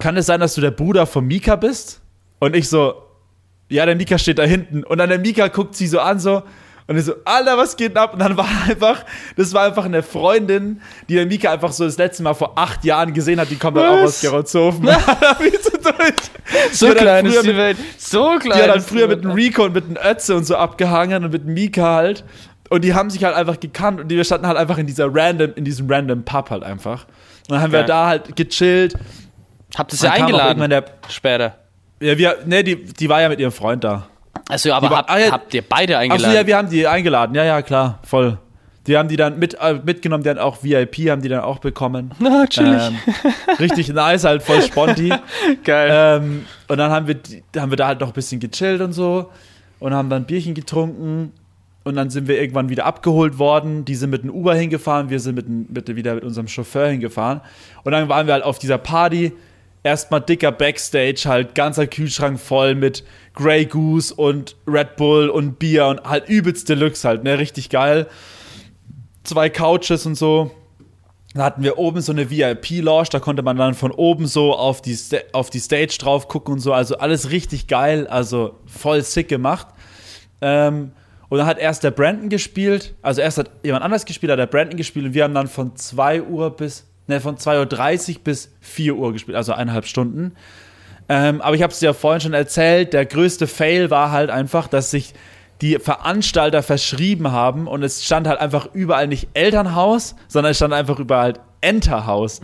[0.00, 2.00] kann es sein, dass du der Bruder von Mika bist?
[2.40, 2.94] Und ich so,
[3.68, 4.84] ja, der Mika steht da hinten.
[4.84, 6.42] Und dann der Mika guckt sie so an, so,
[6.86, 8.14] und ich so, Alter, was geht denn ab?
[8.14, 9.04] Und dann war einfach,
[9.36, 12.82] das war einfach eine Freundin, die der Mika einfach so das letzte Mal vor acht
[12.82, 14.16] Jahren gesehen hat, die kommt dann auch Was?
[14.16, 14.84] aus Gerolzhofen.
[14.86, 14.90] Wie
[16.72, 17.76] so die klein ist die mit- Welt.
[17.98, 18.56] So klein.
[18.58, 21.32] Die hat dann früher mit dem Rico und mit dem Ötze und so abgehangen und
[21.32, 22.24] mit dem Mika halt.
[22.70, 25.14] Und die haben sich halt einfach gekannt und die wir standen halt einfach in dieser
[25.14, 27.04] random, in diesem random Pub halt einfach.
[27.04, 27.86] Und dann haben wir Geil.
[27.88, 28.94] da halt gechillt.
[29.76, 30.70] Habt ihr auch eingeladen?
[30.70, 31.56] der, Später.
[32.00, 34.06] Ja, wir, ne, die, die war ja mit ihrem Freund da.
[34.48, 35.30] Also, aber war- habt, ah, ja.
[35.32, 36.34] habt ihr beide Achso, eingeladen?
[36.36, 37.34] ja, wir haben die eingeladen.
[37.34, 38.38] Ja, ja, klar, voll.
[38.86, 41.58] Die haben die dann mit, äh, mitgenommen, die haben auch VIP, haben die dann auch
[41.58, 42.12] bekommen.
[42.18, 42.80] Na, chillig.
[42.80, 42.96] Ähm,
[43.58, 45.12] richtig nice, halt voll sponti.
[45.64, 46.20] Geil.
[46.22, 47.16] ähm, und dann haben wir,
[47.60, 49.30] haben wir da halt noch ein bisschen gechillt und so
[49.78, 51.32] und haben dann ein Bierchen getrunken
[51.84, 53.84] und dann sind wir irgendwann wieder abgeholt worden.
[53.84, 57.42] Die sind mit dem Uber hingefahren, wir sind mit, mit, wieder mit unserem Chauffeur hingefahren
[57.84, 59.32] und dann waren wir halt auf dieser Party.
[59.82, 65.86] Erstmal dicker Backstage, halt ganzer Kühlschrank voll mit Grey Goose und Red Bull und Bier
[65.86, 68.06] und halt übelst Deluxe halt, ne, richtig geil.
[69.22, 70.50] Zwei Couches und so.
[71.34, 74.82] Da hatten wir oben so eine VIP-Lounge, da konnte man dann von oben so auf
[74.82, 74.98] die,
[75.32, 76.72] auf die Stage drauf gucken und so.
[76.72, 79.68] Also alles richtig geil, also voll sick gemacht.
[80.40, 80.92] Ähm,
[81.28, 84.46] und dann hat erst der Brandon gespielt, also erst hat jemand anders gespielt, hat der
[84.46, 88.52] Brandon gespielt und wir haben dann von 2 Uhr bis, ne, von 2.30 Uhr bis
[88.60, 90.34] 4 Uhr gespielt, also eineinhalb Stunden.
[91.08, 94.30] Ähm, aber ich habe es dir ja vorhin schon erzählt, der größte Fail war halt
[94.30, 95.14] einfach, dass sich
[95.60, 100.72] die Veranstalter verschrieben haben und es stand halt einfach überall nicht Elternhaus, sondern es stand
[100.72, 102.40] einfach überall halt Enterhaus.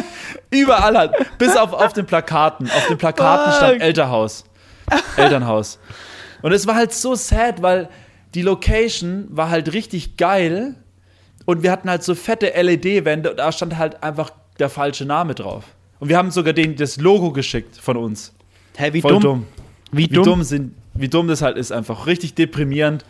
[0.50, 2.70] überall halt, bis auf, auf den Plakaten.
[2.70, 3.80] Auf den Plakaten stand.
[3.80, 4.44] Elternhaus.
[5.16, 5.78] Elternhaus.
[6.42, 7.88] Und es war halt so sad, weil
[8.34, 10.74] die Location war halt richtig geil
[11.48, 15.34] und wir hatten halt so fette LED-Wände und da stand halt einfach der falsche Name
[15.34, 15.64] drauf.
[15.98, 18.34] Und wir haben sogar denen das Logo geschickt von uns.
[18.76, 19.22] Hä, wie Voll dumm.
[19.22, 19.46] dumm.
[19.90, 20.24] Wie Wie dumm.
[20.24, 20.42] dumm.
[20.42, 23.02] sind, wie dumm das halt ist, einfach richtig deprimierend.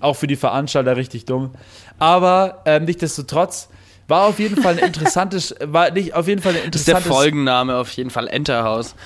[0.00, 1.52] Auch für die Veranstalter richtig dumm.
[2.00, 3.68] Aber ähm, nichtsdestotrotz
[4.08, 5.38] war auf jeden Fall eine interessante,
[5.72, 8.26] war nicht auf jeden Fall ein Das ist der interessantes Folgenname auf jeden Fall.
[8.26, 8.96] Enterhaus.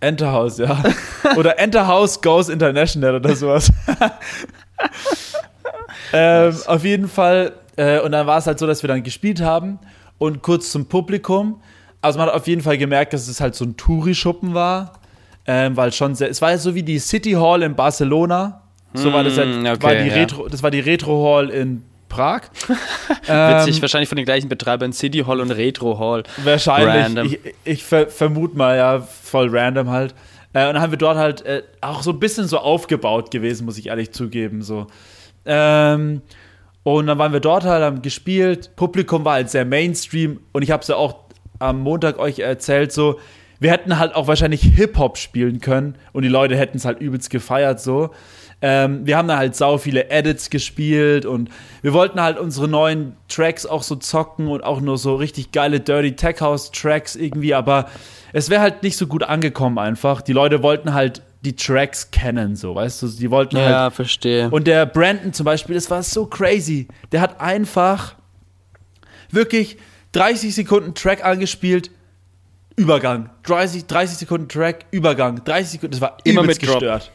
[0.00, 0.84] Enterhaus, ja.
[1.36, 3.72] Oder Enterhaus Goes International oder sowas.
[6.12, 7.54] ähm, auf jeden Fall.
[7.76, 9.78] Äh, und dann war es halt so, dass wir dann gespielt haben
[10.18, 11.60] und kurz zum Publikum.
[12.00, 15.00] Also man hat auf jeden Fall gemerkt, dass es halt so ein Touri-Schuppen war.
[15.48, 18.62] Ähm, weil schon sehr, es war ja so wie die City Hall in Barcelona.
[18.94, 20.14] So war das, ja, Mm, okay, war die ja.
[20.14, 22.42] Retro, das war die Retro Hall in Prag.
[23.28, 26.22] Ähm, Witzig, wahrscheinlich von den gleichen Betreibern City Hall und Retro Hall.
[26.44, 27.04] Wahrscheinlich.
[27.04, 27.26] Random.
[27.26, 30.14] Ich, ich ver vermute mal, ja, voll random halt.
[30.52, 33.64] Äh, und dann haben wir dort halt äh, auch so ein bisschen so aufgebaut gewesen,
[33.64, 34.62] muss ich ehrlich zugeben.
[34.62, 34.86] So.
[35.44, 36.22] Ähm,
[36.86, 38.76] und dann waren wir dort halt, haben gespielt.
[38.76, 40.38] Publikum war halt sehr Mainstream.
[40.52, 41.16] Und ich habe es ja auch
[41.58, 43.18] am Montag euch erzählt, so,
[43.58, 45.96] wir hätten halt auch wahrscheinlich Hip-Hop spielen können.
[46.12, 48.10] Und die Leute hätten es halt übelst gefeiert, so.
[48.62, 51.50] Ähm, wir haben da halt sau viele Edits gespielt und
[51.82, 55.80] wir wollten halt unsere neuen Tracks auch so zocken und auch nur so richtig geile
[55.80, 57.86] Dirty Tech House Tracks irgendwie, aber
[58.32, 60.22] es wäre halt nicht so gut angekommen einfach.
[60.22, 64.50] Die Leute wollten halt die Tracks kennen, so, weißt du, die wollten halt Ja, verstehe.
[64.50, 66.88] und der Brandon zum Beispiel, das war so crazy.
[67.12, 68.14] Der hat einfach
[69.30, 69.76] wirklich
[70.12, 71.90] 30 Sekunden Track angespielt,
[72.76, 73.30] Übergang.
[73.44, 75.42] 30, 30 Sekunden Track, Übergang.
[75.44, 77.10] 30 Sekunden, das war Immer mit gestört.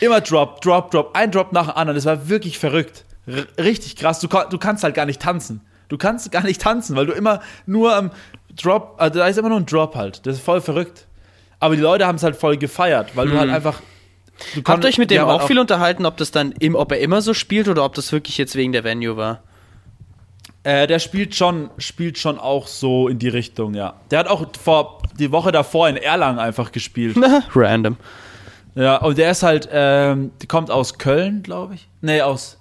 [0.00, 1.10] Immer Drop, Drop, Drop.
[1.14, 1.96] Ein Drop nach dem anderen.
[1.96, 3.04] Das war wirklich verrückt.
[3.26, 4.20] R richtig krass.
[4.20, 5.60] Du, du kannst halt gar nicht tanzen.
[5.88, 8.10] Du kannst gar nicht tanzen, weil du immer nur am
[8.56, 10.24] Drop, also da ist immer nur ein Drop halt.
[10.26, 11.06] Das ist voll verrückt.
[11.62, 13.80] Aber die Leute haben es halt voll gefeiert, weil du halt einfach.
[14.56, 16.98] Du Habt euch mit dem auch halt viel unterhalten, ob das dann im, ob er
[16.98, 19.44] immer so spielt oder ob das wirklich jetzt wegen der Venue war?
[20.64, 23.94] Äh, der spielt schon, spielt schon auch so in die Richtung, ja.
[24.10, 27.16] Der hat auch vor die Woche davor in Erlangen einfach gespielt.
[27.54, 27.96] Random.
[28.74, 31.88] Ja, und der ist halt, ähm, der kommt aus Köln, glaube ich.
[32.00, 32.58] Nee, aus,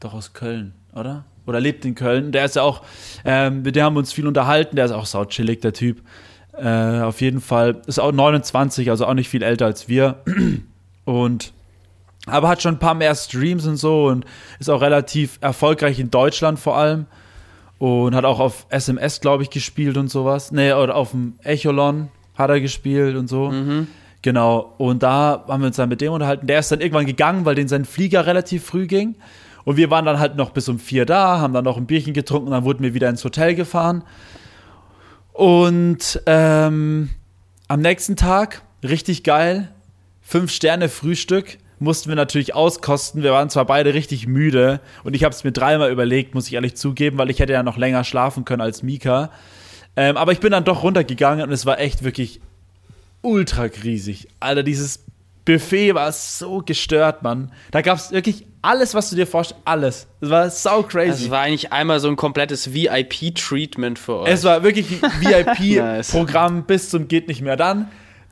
[0.00, 1.24] doch aus Köln, oder?
[1.44, 2.32] Oder lebt in Köln.
[2.32, 2.80] Der ist ja auch,
[3.26, 4.76] ähm, mit dem haben wir uns viel unterhalten.
[4.76, 6.00] Der ist auch sau chillig, der Typ.
[6.60, 7.82] Äh, auf jeden Fall.
[7.86, 10.16] Ist auch 29, also auch nicht viel älter als wir.
[11.04, 11.52] Und,
[12.26, 14.26] aber hat schon ein paar mehr Streams und so und
[14.60, 17.06] ist auch relativ erfolgreich in Deutschland vor allem.
[17.78, 20.52] Und hat auch auf SMS, glaube ich, gespielt und sowas.
[20.52, 23.48] Nee, oder auf dem Echolon hat er gespielt und so.
[24.20, 24.74] Genau.
[24.76, 26.46] Und da haben wir uns dann mit dem unterhalten.
[26.46, 29.14] Der ist dann irgendwann gegangen, weil den sein Flieger relativ früh ging.
[29.64, 32.14] Und wir waren dann halt noch bis um vier da, haben dann noch ein Bierchen
[32.14, 34.02] getrunken und dann wurden wir wieder ins Hotel gefahren.
[35.38, 37.10] Und ähm,
[37.68, 39.72] am nächsten Tag, richtig geil,
[40.20, 43.22] fünf Sterne Frühstück, mussten wir natürlich auskosten.
[43.22, 46.54] Wir waren zwar beide richtig müde und ich habe es mir dreimal überlegt, muss ich
[46.54, 49.30] ehrlich zugeben, weil ich hätte ja noch länger schlafen können als Mika.
[49.94, 52.40] Ähm, aber ich bin dann doch runtergegangen und es war echt wirklich
[53.22, 54.26] ultra riesig.
[54.40, 55.04] Alter, dieses
[55.48, 57.50] Buffet war so gestört, Mann.
[57.70, 60.06] Da gab es wirklich alles, was du dir vorstellst, alles.
[60.20, 61.22] Es war sau crazy.
[61.22, 64.28] Das war eigentlich einmal so ein komplettes VIP-Treatment für euch.
[64.28, 66.12] Es war wirklich ein Nice.
[66.12, 67.56] VIP-Programm bis zum geht nicht mehr.
[67.56, 67.88] Dann,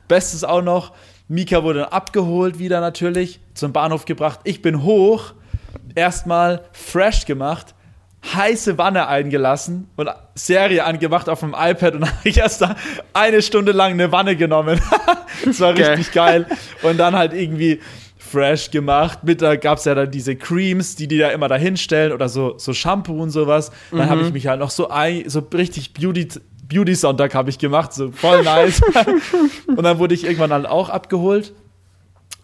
[0.07, 0.93] bestes auch noch,
[1.27, 4.41] Mika wurde abgeholt wieder natürlich, zum Bahnhof gebracht.
[4.43, 5.33] Ich bin hoch,
[5.95, 7.73] erstmal fresh gemacht,
[8.35, 12.75] heiße Wanne eingelassen und Serie angemacht auf dem iPad und dann habe ich erst da
[13.13, 14.79] eine Stunde lang eine Wanne genommen.
[15.45, 15.91] das war Geil.
[15.91, 16.45] richtig geil.
[16.83, 17.81] Und dann halt irgendwie
[18.17, 19.23] fresh gemacht.
[19.23, 22.57] Mittag gab es ja dann diese Creams, die die da immer da hinstellen oder so,
[22.57, 23.71] so Shampoo und sowas.
[23.91, 26.27] Dann habe ich mich halt noch so, ein, so richtig Beauty,
[26.67, 28.81] Beauty-Sonntag habe ich gemacht, so voll nice.
[29.67, 31.53] und dann wurde ich irgendwann halt auch abgeholt.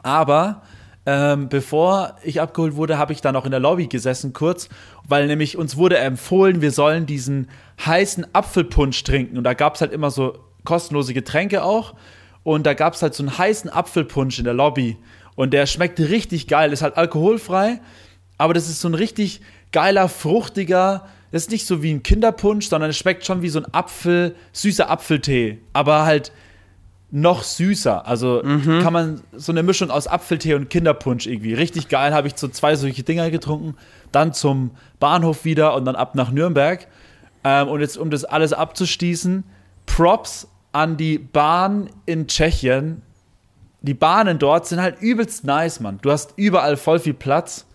[0.02, 0.62] Aber
[1.06, 4.70] ähm, bevor ich abgeholt wurde, habe ich dann auch in der Lobby gesessen kurz,
[5.08, 7.50] weil nämlich uns wurde empfohlen, wir sollen diesen
[7.86, 9.38] heißen Apfelpunsch trinken.
[9.38, 11.96] Und da gab es halt immer so kostenlose Getränke auch.
[12.44, 14.98] Und da gab es halt so einen heißen Apfelpunsch in der Lobby.
[15.36, 16.72] Und der schmeckte richtig geil.
[16.72, 17.82] Ist halt alkoholfrei,
[18.38, 21.08] aber das ist so ein richtig geiler, fruchtiger.
[21.32, 24.36] Das ist nicht so wie ein Kinderpunsch, sondern es schmeckt schon wie so ein Apfel,
[24.54, 25.60] süßer Apfeltee.
[25.74, 26.32] Aber halt
[27.16, 28.08] noch süßer.
[28.08, 28.42] Also
[28.82, 31.54] kann man so eine Mischung aus Apfeltee und Kinderpunsch irgendwie.
[31.54, 33.76] Richtig geil, habe ich so zwei solche Dinger getrunken.
[34.12, 36.88] Dann zum Bahnhof wieder und dann ab nach Nürnberg.
[37.44, 39.44] Ähm, und jetzt, um das alles abzuschließen,
[39.86, 43.04] Props an die Bahn in Tschechien.
[43.82, 46.00] Die Bahnen dort sind halt übelst nice, Mann.
[46.02, 47.68] Du hast überall voll viel Platz.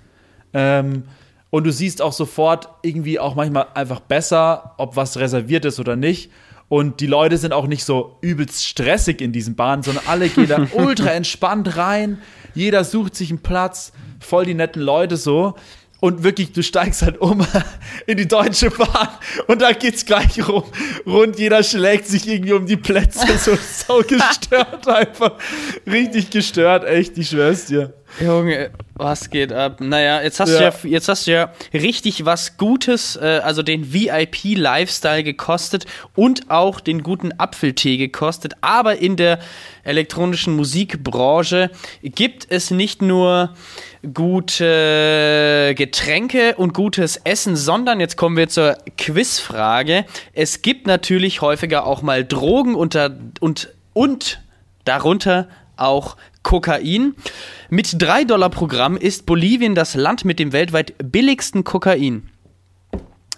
[0.53, 1.05] Ähm,
[1.51, 5.95] und du siehst auch sofort irgendwie auch manchmal einfach besser, ob was reserviert ist oder
[5.95, 6.33] nicht.
[6.69, 10.49] Und die Leute sind auch nicht so übelst stressig in diesen Bahnen, sondern alle gehen
[10.49, 12.19] da ultra entspannt rein.
[12.55, 15.55] Jeder sucht sich einen Platz, voll die netten Leute so.
[16.01, 17.45] Und wirklich, du steigst halt um
[18.07, 19.09] in die Deutsche Bahn
[19.49, 20.63] und da geht's gleich rum,
[21.07, 21.39] rund.
[21.39, 23.27] Jeder schlägt sich irgendwie um die Plätze.
[23.39, 25.33] So, so gestört einfach.
[25.87, 27.95] Richtig gestört, echt, ich schwör's dir.
[28.21, 29.81] Junge, was geht ab?
[29.81, 30.71] Naja, jetzt hast, Ja.
[30.71, 36.51] Du ja, jetzt hast du ja richtig was Gutes, äh, also den VIP-Lifestyle gekostet und
[36.51, 38.55] auch den guten Apfeltee gekostet.
[38.61, 39.39] Aber in der
[39.85, 41.71] elektronischen Musikbranche
[42.03, 43.55] gibt es nicht nur
[44.15, 50.05] gute Getränke und gutes Essen, sondern jetzt kommen wir zur Quizfrage.
[50.33, 54.41] Es gibt natürlich häufiger auch mal Drogen unter, und, und
[54.85, 57.15] darunter auch Kokain.
[57.71, 62.29] Mit 3 Dollar pro Gramm ist Bolivien das Land mit dem weltweit billigsten Kokain.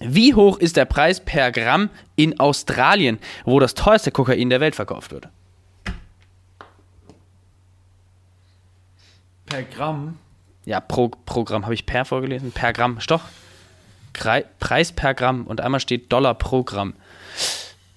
[0.00, 4.74] Wie hoch ist der Preis per Gramm in Australien, wo das teuerste Kokain der Welt
[4.74, 5.28] verkauft wird?
[9.46, 10.18] Per Gramm.
[10.64, 12.52] Ja, pro, pro Gramm habe ich per vorgelesen.
[12.52, 12.98] Per Gramm.
[14.12, 16.94] Krei- Preis per Gramm und einmal steht Dollar pro Gramm.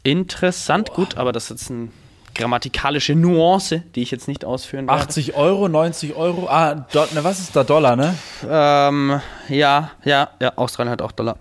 [0.03, 1.89] Interessant, gut, aber das ist jetzt eine
[2.33, 5.01] grammatikalische Nuance, die ich jetzt nicht ausführen werde.
[5.01, 6.47] 80 Euro, 90 Euro.
[6.49, 8.15] Ah, Do na, was ist da Dollar, ne?
[8.47, 11.37] Ähm, ja, ja, ja, Australien hat auch Dollar.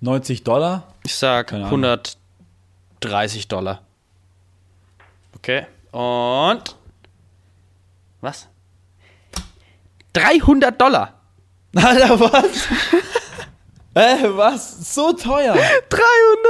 [0.00, 0.84] 90 Dollar?
[1.04, 1.84] Ich sag Keine Ahnung.
[1.84, 3.80] 130 Dollar.
[5.36, 5.66] Okay.
[5.92, 6.76] Und.
[8.20, 8.48] Was?
[10.12, 11.14] 300 Dollar.
[11.74, 12.68] Alter, was?
[13.94, 14.94] Hä, was?
[14.94, 15.54] So teuer?
[15.54, 15.88] 300,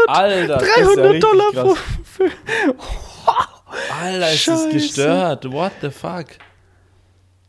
[0.09, 1.79] Alter, das ist ja 300 richtig Dollar krass.
[4.01, 4.65] Alter, ist Scheiße.
[4.65, 5.51] das gestört.
[5.53, 6.27] What the fuck?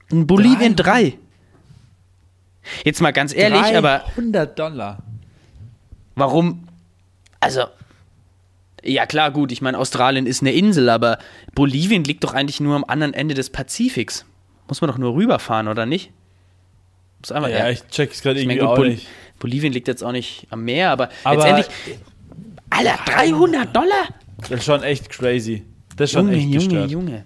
[0.09, 0.85] In Bolivien 300.
[1.13, 1.17] 3.
[2.85, 4.99] Jetzt mal ganz ehrlich, aber 100 Dollar.
[6.15, 6.67] Warum?
[7.39, 7.63] Also,
[8.83, 11.17] ja klar, gut, ich meine, Australien ist eine Insel, aber
[11.55, 14.25] Bolivien liegt doch eigentlich nur am anderen Ende des Pazifiks.
[14.67, 16.11] Muss man doch nur rüberfahren, oder nicht?
[17.19, 19.07] Muss einmal, Ja, ich check's gerade irgendwie gut, auch Bol nicht.
[19.39, 21.67] Bolivien liegt jetzt auch nicht am Meer, aber, Aber- letztendlich.
[22.69, 24.07] Alter, 300 Dollar?
[24.41, 25.65] Das ist schon echt crazy.
[25.95, 26.91] Das ist schon Junge, echt Junge, gestört.
[26.91, 27.25] Junge.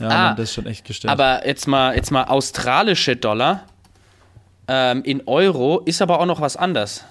[0.00, 0.24] Ja, Ah.
[0.28, 1.12] Mann, das ist schon echt gestört.
[1.12, 3.64] Aber jetzt mal, jetzt mal australische Dollar
[4.66, 7.04] ähm, in Euro ist aber auch noch was anders.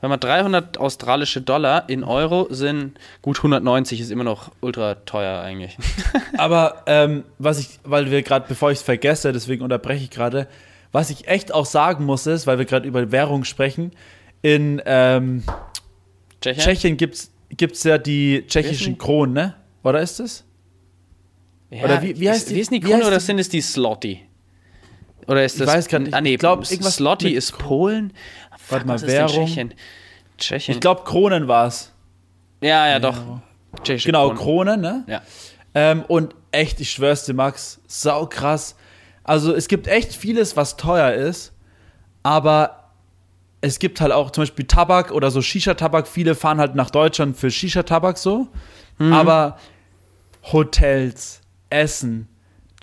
[0.00, 5.42] Wenn man 300 australische Dollar in Euro sind, gut 190 ist immer noch ultra teuer
[5.42, 5.76] eigentlich.
[6.38, 10.48] Aber ähm, was ich, weil wir gerade, bevor ich es vergesse, deswegen unterbreche ich gerade,
[10.90, 13.92] was ich echt auch sagen muss, ist, weil wir gerade über Währung sprechen,
[14.40, 15.42] in ähm,
[16.40, 16.64] Tschechien?
[16.64, 16.96] Tschechien
[17.50, 19.54] gibt's gibt's ja die tschechischen Kronen, ne?
[19.82, 20.44] Oder ist es?
[21.70, 23.48] Ja, Oder wie- wie heißt ist, die- wie ist die Krone oder die- sind es
[23.48, 24.20] die Slotty?
[25.28, 25.68] Oder ist Ich das.
[25.68, 26.14] weiß grad nicht.
[26.14, 28.12] Ah, nee, Ich glaub, irgendwas Slotty ist Polen.
[28.68, 29.46] Warte mal, Währung.
[29.46, 29.74] Tschechien?
[30.38, 30.74] Tschechien.
[30.74, 31.92] Ich glaube, Kronen war's.
[32.60, 33.16] ja, ja, doch.
[33.84, 34.76] Tschechische Genau, Kronen.
[34.76, 35.04] Kronen, ne?
[35.06, 35.22] Ja.
[35.74, 38.74] Ähm, und echt, ich schwör's dir, Max, sau krass.
[39.22, 41.52] Also es gibt echt vieles, was teuer ist,
[42.24, 42.79] aber
[43.60, 46.08] es gibt halt auch zum Beispiel Tabak oder so Shisha-Tabak.
[46.08, 48.48] Viele fahren halt nach Deutschland für Shisha-Tabak so.
[49.12, 49.56] Aber
[50.52, 52.28] Hotels, Essen,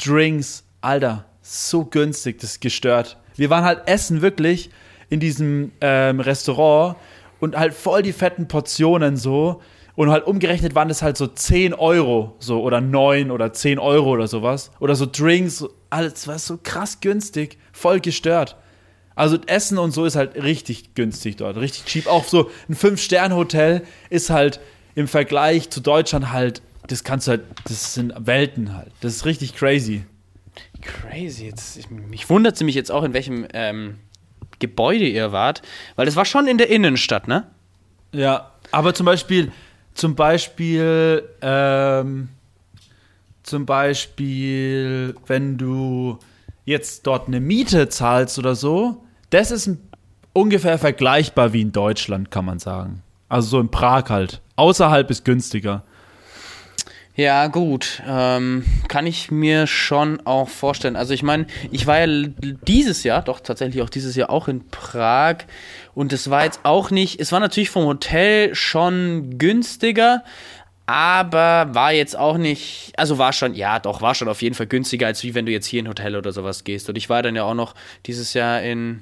[0.04, 3.18] Drinks, Alter, so günstig, das ist gestört.
[3.36, 4.70] Wir waren halt essen wirklich
[5.10, 6.98] in diesem ähm, Restaurant
[7.40, 9.62] und halt voll die fetten Portionen so.
[9.96, 14.12] Und halt umgerechnet waren das halt so 10 Euro so oder 9 oder 10 Euro
[14.12, 14.72] oder sowas.
[14.80, 18.58] Oder so Drinks, alles war so krass günstig, voll gestört.
[19.18, 22.06] Also Essen und so ist halt richtig günstig dort, richtig cheap.
[22.06, 24.60] Auch so ein Fünf-Sterne-Hotel ist halt
[24.94, 28.92] im Vergleich zu Deutschland halt, das kannst du halt, das sind Welten halt.
[29.02, 30.04] Das ist richtig crazy.
[30.84, 31.46] Crazy.
[31.46, 33.98] Jetzt, ich, mich wundert mich jetzt auch, in welchem ähm,
[34.60, 35.64] Gebäude ihr wart,
[35.96, 37.48] weil das war schon in der Innenstadt, ne?
[38.12, 39.52] Ja, aber zum Beispiel,
[39.96, 42.30] zum Beispiel, ähm,
[43.42, 46.20] zum Beispiel, wenn du
[46.66, 49.70] jetzt dort eine Miete zahlst oder so, das ist
[50.34, 53.04] ungefähr vergleichbar wie in Deutschland, kann man sagen.
[53.30, 54.42] Also so in Prag halt.
[54.56, 55.84] Außerhalb ist günstiger.
[57.18, 58.04] Ja, gut.
[58.08, 60.96] Ähm, kann ich mir schon auch vorstellen.
[60.96, 62.28] Also ich meine, ich war ja
[62.68, 65.38] dieses Jahr, doch tatsächlich auch dieses Jahr auch in Prag
[65.96, 70.24] und es war jetzt auch nicht, es war natürlich vom Hotel schon günstiger,
[70.86, 74.68] aber war jetzt auch nicht, also war schon, ja doch, war schon auf jeden Fall
[74.68, 76.88] günstiger, als wie wenn du jetzt hier in ein Hotel oder sowas gehst.
[76.88, 77.74] Und ich war dann ja auch noch
[78.06, 79.02] dieses Jahr in,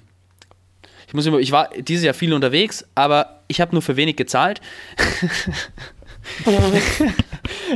[1.07, 4.15] ich muss immer, ich war dieses Jahr viel unterwegs, aber ich habe nur für wenig
[4.15, 4.61] gezahlt.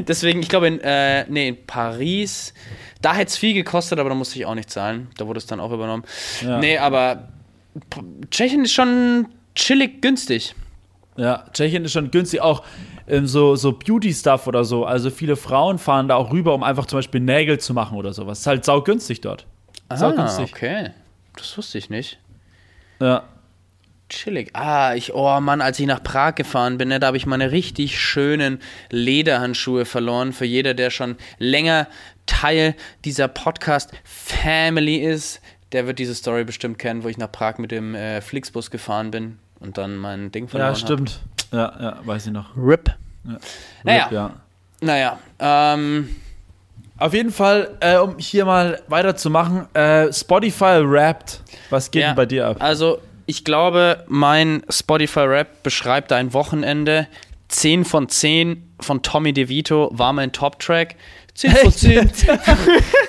[0.07, 2.53] Deswegen, ich glaube, in, äh, nee, in Paris,
[3.01, 5.07] da hätte es viel gekostet, aber da musste ich auch nicht zahlen.
[5.17, 6.03] Da wurde es dann auch übernommen.
[6.41, 6.59] Ja.
[6.59, 7.29] Nee, aber
[8.31, 10.55] Tschechien ist schon chillig günstig.
[11.17, 12.63] Ja, Tschechien ist schon günstig, auch
[13.07, 14.85] ähm, so, so Beauty-Stuff oder so.
[14.85, 18.13] Also viele Frauen fahren da auch rüber, um einfach zum Beispiel Nägel zu machen oder
[18.13, 18.39] sowas.
[18.39, 19.45] Ist halt saugünstig dort.
[19.93, 20.51] Saugünstig.
[20.53, 20.89] Ah, okay.
[21.35, 22.19] Das wusste ich nicht.
[22.99, 23.23] Ja.
[24.09, 24.49] Chillig.
[24.53, 27.51] Ah, ich, oh Mann, als ich nach Prag gefahren bin, ne, da habe ich meine
[27.51, 28.59] richtig schönen
[28.89, 30.33] Lederhandschuhe verloren.
[30.33, 31.87] Für jeder, der schon länger
[32.25, 37.69] Teil dieser Podcast-Family ist, der wird diese Story bestimmt kennen, wo ich nach Prag mit
[37.69, 41.19] dem äh, Flixbus gefahren bin und dann mein Ding verloren Ja, stimmt.
[41.51, 42.55] Ja, ja, weiß ich noch.
[42.55, 42.63] Hab.
[42.63, 42.95] RIP.
[43.83, 44.03] Naja.
[44.05, 44.33] Rip, ja.
[44.81, 46.15] Naja, ähm,
[46.99, 51.41] Auf jeden Fall, äh, um hier mal weiterzumachen, äh, Spotify rappt.
[51.69, 52.57] Was geht ja, denn bei dir ab?
[52.59, 57.07] Also, ich glaube, mein Spotify-Rap beschreibt ein Wochenende.
[57.47, 60.95] 10 von 10 von Tommy DeVito war mein Top-Track.
[61.35, 62.11] 10 von 10.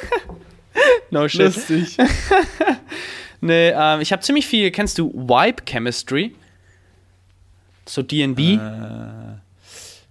[1.11, 1.41] no shit.
[1.41, 1.97] Lustig.
[3.41, 4.71] Nee, ähm, ich habe ziemlich viel.
[4.71, 6.35] Kennst du Vibe Chemistry?
[7.87, 8.59] So DB?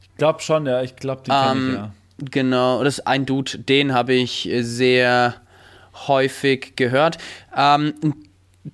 [0.02, 0.82] Ich glaube schon, ja.
[0.82, 1.92] Ich glaube, kenn Ähm, ich, ja.
[2.32, 5.36] Genau, das ist ein Dude, den habe ich sehr
[6.08, 7.18] häufig gehört.
[7.56, 8.14] Ähm, ein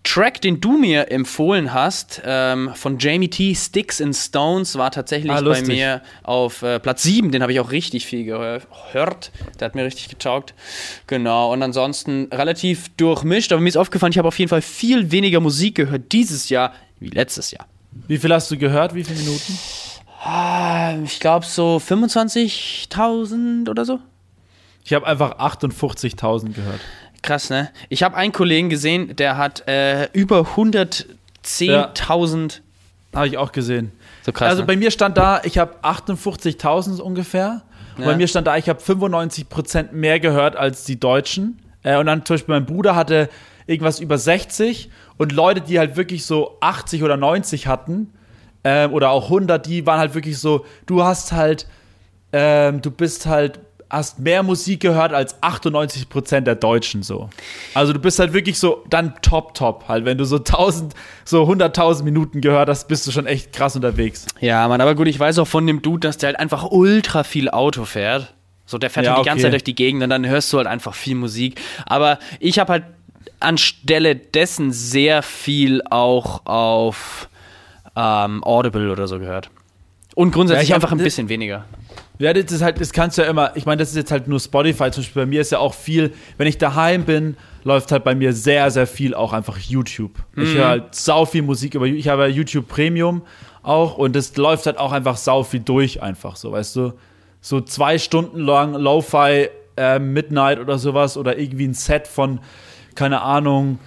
[0.04, 5.32] Track, den du mir empfohlen hast, ähm, von Jamie T, Sticks and Stones, war tatsächlich
[5.32, 7.32] Ah, bei mir auf äh, Platz 7.
[7.32, 9.32] Den habe ich auch richtig viel gehört.
[9.60, 10.54] Der hat mir richtig getaugt.
[11.08, 15.12] Genau, und ansonsten relativ durchmischt, aber mir ist aufgefallen, ich habe auf jeden Fall viel
[15.12, 17.68] weniger Musik gehört dieses Jahr wie letztes Jahr.
[18.08, 18.96] Wie viel hast du gehört?
[18.96, 19.58] Wie viele Minuten?
[20.26, 24.00] Ah, Ich glaube so 25.000 oder so.
[24.84, 26.80] Ich habe einfach 58.000 gehört.
[27.22, 27.70] Krass, ne?
[27.90, 32.62] Ich habe einen Kollegen gesehen, der hat äh, über 110.000.
[33.14, 33.92] Habe ich auch gesehen.
[34.24, 34.50] So krass.
[34.50, 34.68] also ne?
[34.68, 37.62] bei mir stand da, ich habe 58.000 ungefähr.
[37.98, 38.06] Ja.
[38.06, 41.60] bei mir stand da, ich habe 95% mehr gehört als die Deutschen.
[41.84, 43.30] Äh, und dann zum Beispiel mein Bruder hatte
[43.68, 48.12] irgendwas über 60 und Leute, die halt wirklich so 80 oder 90 hatten,
[48.66, 51.68] ähm, oder auch 100, die waren halt wirklich so, du hast halt,
[52.34, 57.30] ähm, du bist halt, hast mehr Musik gehört als 98% der Deutschen so.
[57.76, 60.04] Also du bist halt wirklich so dann top, top halt.
[60.04, 64.26] Wenn du so 1000, so 100.000 Minuten gehört hast, bist du schon echt krass unterwegs.
[64.42, 67.24] Ja, Mann, aber gut, ich weiß auch von dem Dude, dass der halt einfach ultra
[67.24, 68.34] viel Auto fährt.
[68.66, 69.44] So, der fährt Ja, halt die ganze okay.
[69.44, 71.62] Zeit durch die Gegend und dann hörst du halt einfach viel Musik.
[71.86, 72.84] Aber ich habe halt
[73.40, 77.30] anstelle dessen sehr viel auch auf
[77.96, 79.50] ähm, Audible oder so gehört.
[80.16, 81.66] Und grundsätzlich Ja, ich einfach ein bisschen weniger.
[82.20, 84.28] Ja, das ist halt, das kannst du ja immer, ich meine, das ist jetzt halt
[84.28, 87.92] nur Spotify, zum Beispiel bei mir ist ja auch viel, wenn ich daheim bin, läuft
[87.92, 90.12] halt bei mir sehr, sehr viel auch einfach YouTube.
[90.38, 93.24] Ich höre halt sau viel Musik über, ich habe YouTube Premium
[93.64, 96.94] auch und das läuft halt auch einfach sau viel durch einfach so, weißt du.
[97.42, 102.40] So zwei Stunden lang Lo-Fi äh, Midnight oder sowas oder irgendwie ein Set von,
[102.96, 103.80] keine Ahnung,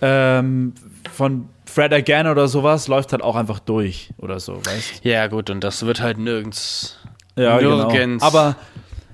[0.00, 0.72] ähm,
[1.12, 5.50] von Fred Again oder sowas, läuft halt auch einfach durch oder so, weißt Ja, gut,
[5.50, 6.98] und das wird halt nirgends.
[7.36, 8.24] Ja, Nirgends genau.
[8.24, 8.56] Aber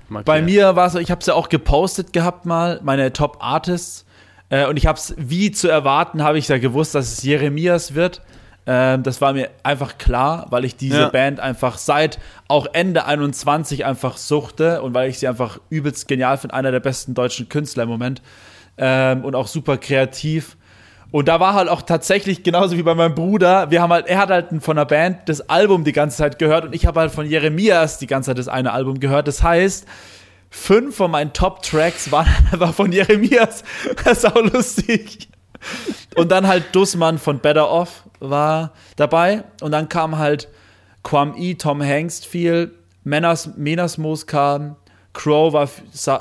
[0.07, 0.25] markiert.
[0.25, 3.37] bei mir war es so, ich habe es ja auch gepostet gehabt mal, meine Top
[3.41, 4.05] Artists.
[4.49, 7.95] Äh, und ich habe es, wie zu erwarten, habe ich ja gewusst, dass es Jeremias
[7.95, 8.21] wird.
[8.65, 11.09] Ähm, das war mir einfach klar, weil ich diese Ja.
[11.09, 16.37] Band einfach seit auch Ende 21 einfach suchte und weil ich sie einfach übelst genial
[16.37, 18.21] finde, einer der besten deutschen Künstler im Moment.
[18.77, 20.55] Ähm, und auch super kreativ.
[21.13, 24.17] Und da war halt auch tatsächlich genauso wie bei meinem Bruder, wir haben halt, er
[24.17, 27.11] hat halt von der Band das Album die ganze Zeit gehört und ich habe halt
[27.11, 29.27] von Jeremias die ganze Zeit das eine Album gehört.
[29.27, 29.85] Das heißt,
[30.49, 33.63] fünf von meinen Top-Tracks waren einfach von Jeremias.
[34.03, 35.29] Das ist auch lustig.
[36.15, 39.43] Und dann halt Dussmann von Better Off war dabei.
[39.61, 40.49] Und dann kam halt
[41.03, 42.73] Quam E, Tom Hanks viel,
[43.03, 44.77] Menas, Menasmos kam,
[45.13, 45.69] Crow war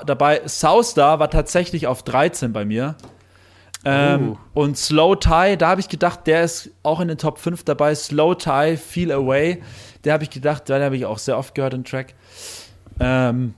[0.05, 2.95] dabei, Soustar war tatsächlich auf 13 bei mir.
[3.85, 7.65] Ähm, Und Slow Tie, da habe ich gedacht, der ist auch in den Top 5
[7.65, 7.95] dabei.
[7.95, 9.63] Slow Tie, Feel Away,
[10.05, 12.15] der habe ich gedacht, den habe ich auch sehr oft gehört, den Track.
[13.01, 13.55] Ähm,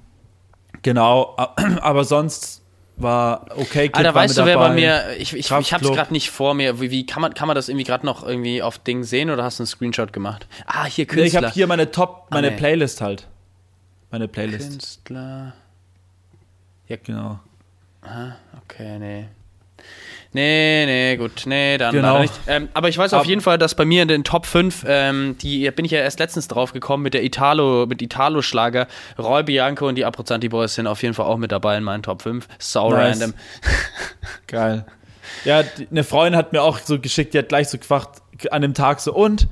[0.83, 1.37] genau,
[1.81, 2.63] aber sonst
[2.97, 3.89] war okay.
[3.89, 5.03] Kid Alter, weißt du, wer bei mir.
[5.19, 5.95] Ich, ich, ich hab's Kraftklub.
[5.95, 6.81] gerade nicht vor mir.
[6.81, 9.43] Wie, wie kann, man, kann man das irgendwie gerade noch irgendwie auf Ding sehen oder
[9.43, 10.47] hast du einen Screenshot gemacht?
[10.67, 11.43] Ah, hier Nee, ich Künstler.
[11.43, 12.57] habe hier meine Top, meine nee.
[12.57, 13.27] Playlist halt.
[14.11, 15.55] Meine Playlist, Künstler.
[16.87, 17.41] genau.
[18.63, 19.27] Okay, nee.
[20.35, 21.45] Nee, nee, gut.
[21.47, 22.19] Nee, dann Genau.
[22.19, 22.35] nicht.
[22.49, 25.37] Ähm, aber ich weiß auf jeden Fall, dass bei mir in den Top 5, ähm,
[25.41, 28.89] die bin ich ja erst letztens drauf gekommen mit der Italo, mit Italo-Schlager.
[29.17, 32.03] Roy Bianco und die Abruzzanti Boys sind auf jeden Fall auch mit dabei in meinen
[32.03, 32.49] Top 5.
[32.59, 33.21] So Nice.
[33.21, 33.35] random.
[34.49, 34.85] Geil.
[35.45, 38.21] Ja, die, eine Freundin hat mir auch so geschickt, die hat gleich so gefragt
[38.51, 39.47] an dem Tag so, und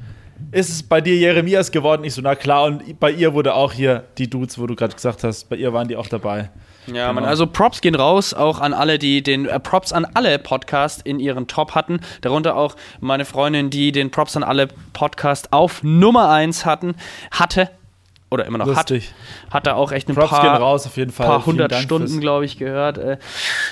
[0.51, 2.03] ist es bei dir Jeremias geworden?
[2.05, 4.95] Ich so, na klar, und bei ihr wurde auch hier die Dudes, wo du gerade
[4.95, 6.51] gesagt hast, bei ihr waren die auch dabei.
[6.87, 7.12] Ja, Genau.
[7.12, 11.03] man, also Props gehen raus, auch an alle, die den äh, Props an alle Podcast
[11.07, 12.01] in ihren Top hatten.
[12.23, 16.95] Darunter auch meine Freundin, die den Props an alle Podcast auf Nummer 1 hatten,
[17.31, 17.71] hatte
[18.31, 19.12] oder immer noch Lustig.
[19.49, 19.55] hat.
[19.55, 21.27] Hat da auch echt ein Props paar, gehen raus auf jeden Fall.
[21.27, 22.99] paar hundert Stunden, glaube ich, gehört.
[22.99, 23.18] Äh,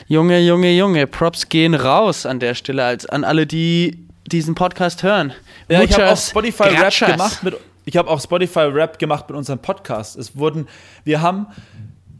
[0.07, 5.03] Junge, Junge, Junge, Props gehen raus an der Stelle als an alle, die diesen Podcast
[5.03, 5.33] hören.
[5.69, 9.37] Ja, ich habe auch Spotify Rap gemacht mit ich habe auch Spotify Rap gemacht mit
[9.37, 10.17] unserem Podcast.
[10.17, 10.69] Es wurden
[11.05, 11.47] wir haben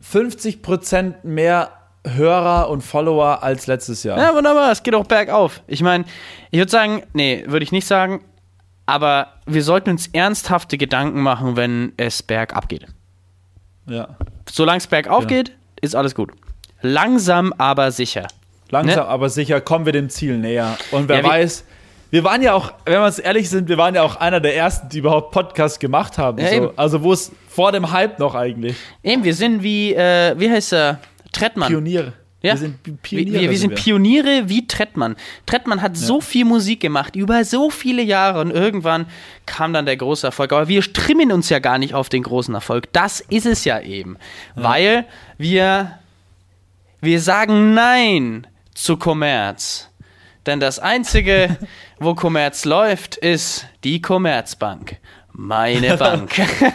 [0.03, 1.71] 50% mehr
[2.07, 4.19] Hörer und Follower als letztes Jahr.
[4.19, 5.61] Ja, wunderbar, es geht auch bergauf.
[5.67, 6.05] Ich meine,
[6.51, 8.25] ich würde sagen, nee, würde ich nicht sagen,
[8.87, 12.87] aber wir sollten uns ernsthafte Gedanken machen, wenn es bergab geht.
[13.87, 14.17] Ja.
[14.51, 15.29] Solange es bergauf Ja.
[15.29, 16.33] geht, ist alles gut.
[16.81, 18.27] Langsam, aber sicher.
[18.71, 19.09] Langsam, Ne?
[19.11, 20.79] aber sicher kommen wir dem Ziel näher.
[20.93, 21.65] Und wer Ja, weiß,
[22.11, 24.57] wir waren ja auch, wenn wir uns ehrlich sind, wir waren ja auch einer der
[24.57, 26.39] ersten, die überhaupt Podcasts gemacht haben.
[26.39, 26.73] Ja, so.
[26.77, 28.77] Also wo es vor dem Hype noch eigentlich.
[29.03, 31.01] Eben, wir sind wie, äh, wie heißt er?
[31.33, 31.69] Trettmann.
[31.69, 32.13] Pioniere.
[32.43, 32.53] Ja.
[32.55, 33.43] Wir sind Pi- Wir, Pioniere.
[33.43, 33.75] wir, wir sind.
[33.75, 35.15] Pioniere wie Trettmann.
[35.45, 39.07] Trettmann hat so viel Musik gemacht, über so viele Jahre und irgendwann
[39.45, 40.51] kam dann der große Erfolg.
[40.55, 42.91] Aber wir trimmen uns ja gar nicht auf den großen Erfolg.
[42.95, 44.17] Das ist es ja eben.
[44.55, 45.05] Weil
[45.37, 45.99] wir,
[47.03, 49.90] wir sagen Nein zu Kommerz.
[50.47, 51.57] Denn das Einzige,
[51.99, 54.97] wo Kommerz läuft, ist die Kommerzbank.
[55.33, 56.33] Meine Bank.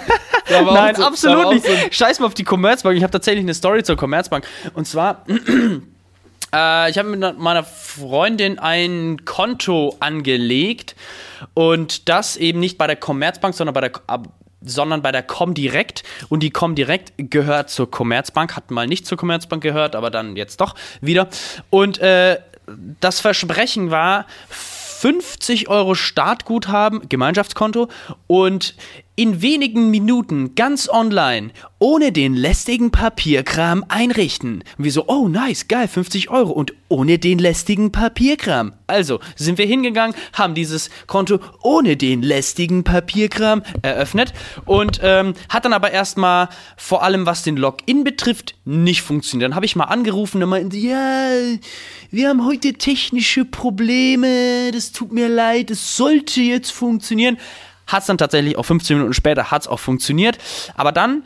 [0.49, 1.65] Nein, so- absolut nicht.
[1.65, 2.95] so Scheiß mal auf die Commerzbank.
[2.97, 4.45] Ich habe tatsächlich eine Story zur Commerzbank.
[4.73, 5.25] Und zwar,
[6.53, 10.95] äh, ich habe mit meiner Freundin ein Konto angelegt
[11.53, 13.91] und das eben nicht bei der Commerzbank, sondern bei der
[14.67, 19.61] sondern bei der Comdirect und die Comdirect gehört zur Commerzbank, hat mal nicht zur Commerzbank
[19.61, 21.27] gehört, aber dann jetzt doch wieder.
[21.69, 22.39] Und äh,
[22.99, 27.89] das Versprechen war 50 Euro Startguthaben, Gemeinschaftskonto
[28.27, 28.75] und
[29.15, 34.63] in wenigen Minuten ganz online, ohne den lästigen Papierkram einrichten.
[34.77, 38.73] Und wir so, oh nice, geil, 50 Euro und ohne den lästigen Papierkram.
[38.87, 44.33] Also sind wir hingegangen, haben dieses Konto ohne den lästigen Papierkram eröffnet
[44.65, 49.49] und ähm, hat dann aber erstmal vor allem, was den Login betrifft, nicht funktioniert.
[49.49, 51.29] Dann habe ich mal angerufen und meinte, ja,
[52.11, 57.37] wir haben heute technische Probleme, das tut mir leid, es sollte jetzt funktionieren.
[57.87, 60.37] Hat es dann tatsächlich auch 15 Minuten später hat es auch funktioniert.
[60.75, 61.23] Aber dann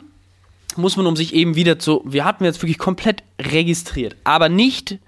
[0.76, 2.02] muss man um sich eben wieder zu.
[2.04, 4.98] Wir hatten jetzt wirklich komplett registriert, aber nicht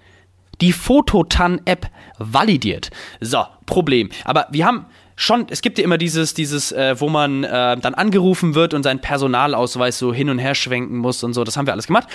[0.61, 1.89] die Fototan-App
[2.19, 2.91] validiert.
[3.21, 4.11] So, Problem.
[4.25, 4.87] Aber wir haben
[5.17, 8.83] schon, es gibt ja immer dieses, dieses, äh, wo man äh, dann angerufen wird und
[8.83, 11.45] seinen Personalausweis so hin und her schwenken muss und so.
[11.45, 12.09] Das haben wir alles gemacht.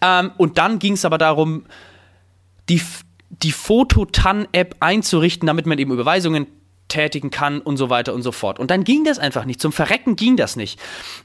[0.00, 1.64] Ähm, und dann ging es aber darum,
[2.68, 2.82] die,
[3.30, 6.46] die Fototan-App einzurichten, damit man eben Überweisungen
[6.92, 8.58] tätigen kann und so weiter und so fort.
[8.58, 9.60] Und dann ging das einfach nicht.
[9.60, 10.78] Zum Verrecken ging das nicht.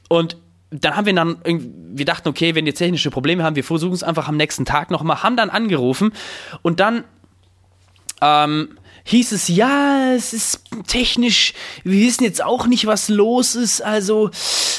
[0.08, 0.36] Und
[0.70, 4.02] dann haben wir dann, wir dachten, okay, wenn wir technische Probleme haben, wir versuchen es
[4.02, 6.12] einfach am nächsten Tag nochmal, haben dann angerufen
[6.62, 7.04] und dann
[8.20, 8.76] ähm,
[9.08, 14.30] hieß es, ja, es ist technisch, wir wissen jetzt auch nicht, was los ist, also,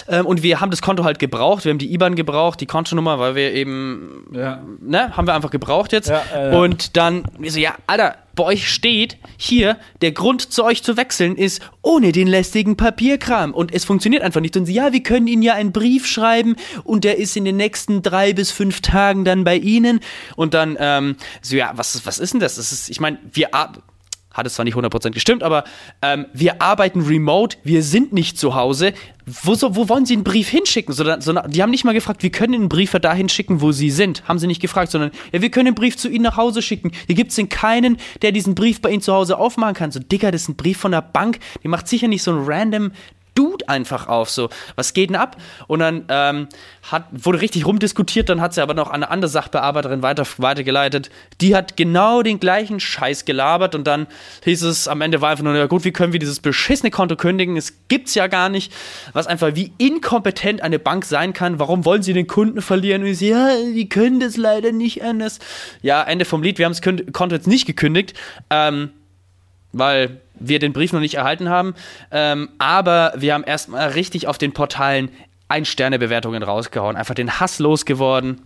[0.07, 3.17] ähm, und wir haben das Konto halt gebraucht, wir haben die IBAN gebraucht, die Kontonummer,
[3.17, 4.61] weil wir eben, ja.
[4.81, 6.09] ne, haben wir einfach gebraucht jetzt.
[6.09, 10.63] Ja, äh, und dann, wir so, ja, Alter, bei euch steht hier, der Grund zu
[10.63, 13.53] euch zu wechseln ist ohne den lästigen Papierkram.
[13.53, 14.55] Und es funktioniert einfach nicht.
[14.55, 16.55] Und sie, ja, wir können Ihnen ja einen Brief schreiben
[16.85, 19.99] und der ist in den nächsten drei bis fünf Tagen dann bei Ihnen.
[20.37, 22.55] Und dann, ähm, so, ja, was, was ist denn das?
[22.55, 23.49] das ist, ich meine, wir,
[24.39, 25.63] hat es zwar nicht 100% gestimmt, aber
[26.01, 28.93] ähm, wir arbeiten remote, wir sind nicht zu Hause.
[29.25, 30.93] Wo, so, wo wollen Sie einen Brief hinschicken?
[30.93, 33.91] Sondern, sondern, die haben nicht mal gefragt, wir können einen Brief dahin schicken, wo Sie
[33.91, 34.27] sind.
[34.27, 36.91] Haben sie nicht gefragt, sondern ja, wir können den Brief zu Ihnen nach Hause schicken.
[37.05, 39.91] Hier gibt es keinen, der diesen Brief bei Ihnen zu Hause aufmachen kann.
[39.91, 41.39] So, Digga, das ist ein Brief von der Bank.
[41.63, 42.91] Die macht sicher nicht so ein random
[43.39, 45.37] Dude einfach auf, so, was geht denn ab?
[45.67, 46.49] Und dann ähm,
[46.91, 51.09] hat, wurde richtig rumdiskutiert, dann hat sie aber noch eine andere Sachbearbeiterin weiter, weitergeleitet.
[51.39, 54.07] Die hat genau den gleichen Scheiß gelabert und dann
[54.43, 57.15] hieß es, am Ende war einfach nur, ja gut, wie können wir dieses beschissene Konto
[57.15, 57.55] kündigen?
[57.55, 58.73] Es gibt's ja gar nicht.
[59.13, 61.59] Was einfach, wie inkompetent eine Bank sein kann.
[61.59, 63.03] Warum wollen sie den Kunden verlieren?
[63.03, 65.39] Und ich so, ja, die können das leider nicht anders.
[65.81, 68.13] Ja, Ende vom Lied, wir haben das Konto jetzt nicht gekündigt,
[68.49, 68.89] ähm,
[69.71, 71.75] weil wir den Brief noch nicht erhalten haben.
[72.11, 75.09] Ähm, aber wir haben erstmal richtig auf den Portalen
[75.47, 76.95] Ein-Sterne-Bewertungen rausgehauen.
[76.95, 78.41] Einfach den Hass losgeworden.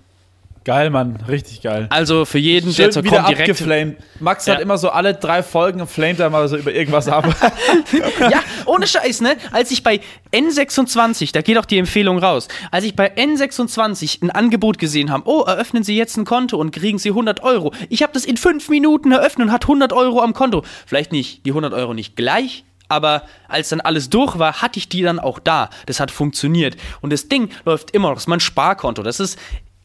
[0.65, 1.87] Geil, Mann, richtig geil.
[1.89, 3.49] Also für jeden, Schön der zur wieder kommt, direkt.
[3.49, 3.97] Abgeflamed.
[4.21, 4.53] Max ja.
[4.53, 7.25] hat immer so alle drei Folgen flamed er mal so über irgendwas ab.
[8.19, 9.35] ja, ohne Scheiß, ne?
[9.51, 9.99] Als ich bei
[10.31, 15.23] N26, da geht auch die Empfehlung raus, als ich bei N26 ein Angebot gesehen habe,
[15.27, 17.73] oh, eröffnen Sie jetzt ein Konto und kriegen Sie 100 Euro.
[17.89, 20.63] Ich habe das in fünf Minuten eröffnet und hat 100 Euro am Konto.
[20.85, 24.87] Vielleicht nicht die 100 Euro nicht gleich, aber als dann alles durch war, hatte ich
[24.87, 25.69] die dann auch da.
[25.87, 26.77] Das hat funktioniert.
[27.01, 28.15] Und das Ding läuft immer noch.
[28.15, 29.03] Das ist mein Sparkonto.
[29.03, 29.37] Das ist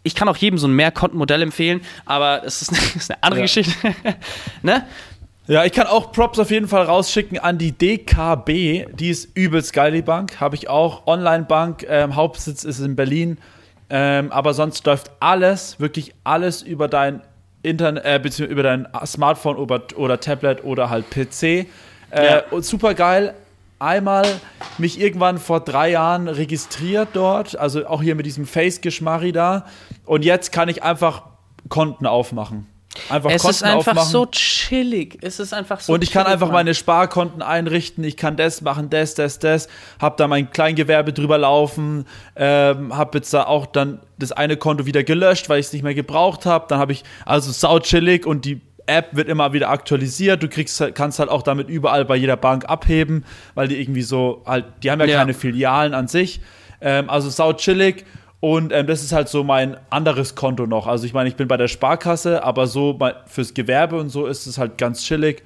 [0.09, 3.41] ich kann auch jedem so ein Mehrkontenmodell empfehlen, aber es ist, das ist eine andere
[3.41, 3.45] ja.
[3.45, 3.95] Geschichte.
[4.63, 4.85] ne?
[5.47, 8.95] Ja, ich kann auch Props auf jeden Fall rausschicken an die DKB.
[8.95, 10.41] Die ist übelst geil, die Bank.
[10.41, 11.07] Habe ich auch.
[11.07, 13.39] Online-Bank, ähm, Hauptsitz ist in Berlin.
[13.89, 17.23] Ähm, aber sonst läuft alles, wirklich alles über dein
[17.63, 21.43] Internet, äh, beziehungsweise über dein Smartphone oder, oder Tablet oder halt PC.
[21.43, 21.67] Äh,
[22.13, 22.43] ja.
[22.61, 23.35] Super geil
[23.79, 24.41] einmal
[24.79, 29.67] mich irgendwann vor drei Jahren registriert dort, also auch hier mit diesem Face-Geschmarri da.
[30.09, 31.23] Und jetzt kann ich einfach
[31.69, 32.67] Konten aufmachen.
[33.11, 34.11] Einfach es Konten ist einfach aufmachen.
[34.11, 35.19] so chillig.
[35.21, 36.55] Es ist einfach so Und ich kann einfach Mann.
[36.55, 38.03] meine Sparkonten einrichten.
[38.03, 39.69] Ich kann das machen, das, das, das.
[40.01, 42.07] Hab da mein Kleingewerbe drüber laufen.
[42.35, 45.83] Ähm, hab jetzt da auch dann das eine Konto wieder gelöscht, weil ich es nicht
[45.83, 46.65] mehr gebraucht habe.
[46.69, 50.43] Dann habe ich also sau chillig und die App wird immer wieder aktualisiert.
[50.43, 54.43] Du kriegst, kannst halt auch damit überall bei jeder Bank abheben, weil die irgendwie so
[54.47, 55.19] halt, die haben ja, ja.
[55.19, 56.41] keine Filialen an sich.
[56.81, 58.07] Ähm, also sau chillig.
[58.41, 60.87] Und ähm, das ist halt so mein anderes Konto noch.
[60.87, 64.47] Also ich meine, ich bin bei der Sparkasse, aber so fürs Gewerbe und so ist
[64.47, 65.43] es halt ganz chillig.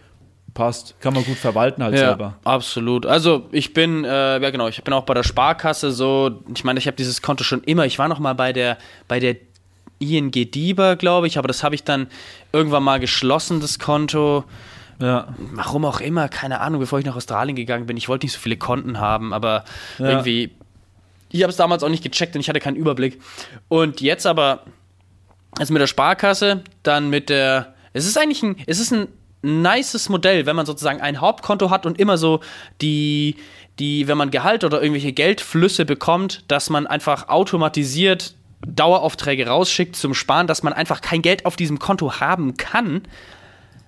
[0.53, 2.37] Passt, kann man gut verwalten halt ja, selber.
[2.45, 3.07] Absolut.
[3.07, 6.43] Also ich bin, äh, ja genau, ich bin auch bei der Sparkasse so.
[6.55, 7.87] Ich meine, ich habe dieses Konto schon immer.
[7.87, 8.77] Ich war noch mal bei der
[9.09, 9.37] bei der
[9.99, 12.09] ING Dieber, glaube ich, aber das habe ich dann
[12.53, 14.45] irgendwann mal geschlossen, das Konto.
[15.01, 15.29] Ja.
[15.55, 17.97] Warum auch immer, keine Ahnung, bevor ich nach Australien gegangen bin.
[17.97, 19.65] Ich wollte nicht so viele Konten haben, aber
[19.99, 20.11] ja.
[20.11, 20.51] irgendwie,
[21.33, 23.21] ich habe es damals auch nicht gecheckt und ich hatte keinen Überblick.
[23.69, 24.65] Und jetzt aber,
[25.59, 29.09] also mit der Sparkasse, dann mit der, es ist eigentlich ein, es ist ein
[29.43, 32.41] nices Modell, wenn man sozusagen ein Hauptkonto hat und immer so
[32.81, 33.37] die,
[33.79, 40.15] die, wenn man Gehalt oder irgendwelche Geldflüsse bekommt, dass man einfach automatisiert Daueraufträge rausschickt zum
[40.15, 43.03] Sparen, dass man einfach kein Geld auf diesem Konto haben kann,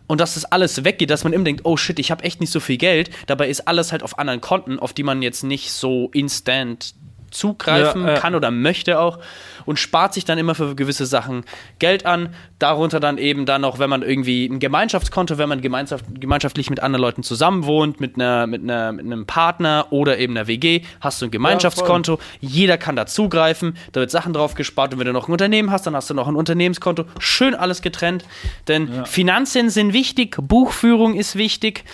[0.06, 2.52] und dass das alles weggeht, dass man immer denkt, oh shit, ich habe echt nicht
[2.52, 3.10] so viel Geld.
[3.26, 6.94] Dabei ist alles halt auf anderen Konten, auf die man jetzt nicht so instant
[7.34, 8.20] zugreifen Ja, ja.
[8.20, 9.18] kann oder möchte auch
[9.66, 11.44] und spart sich dann immer für gewisse Sachen
[11.78, 12.34] Geld an.
[12.58, 16.80] Darunter dann eben dann noch, wenn man irgendwie ein Gemeinschaftskonto, wenn man gemeinschaft, gemeinschaftlich mit
[16.80, 20.82] anderen Leuten zusammen wohnt, mit, einer, mit, einer, mit einem Partner oder eben einer WG,
[21.00, 22.18] hast du ein Gemeinschaftskonto.
[22.40, 25.70] Jeder kann da zugreifen, da wird Sachen drauf gespart und wenn du noch ein Unternehmen
[25.70, 27.04] hast, dann hast du noch ein Unternehmenskonto.
[27.18, 28.24] Schön alles getrennt,
[28.68, 31.84] denn Finanzen sind wichtig, Buchführung ist wichtig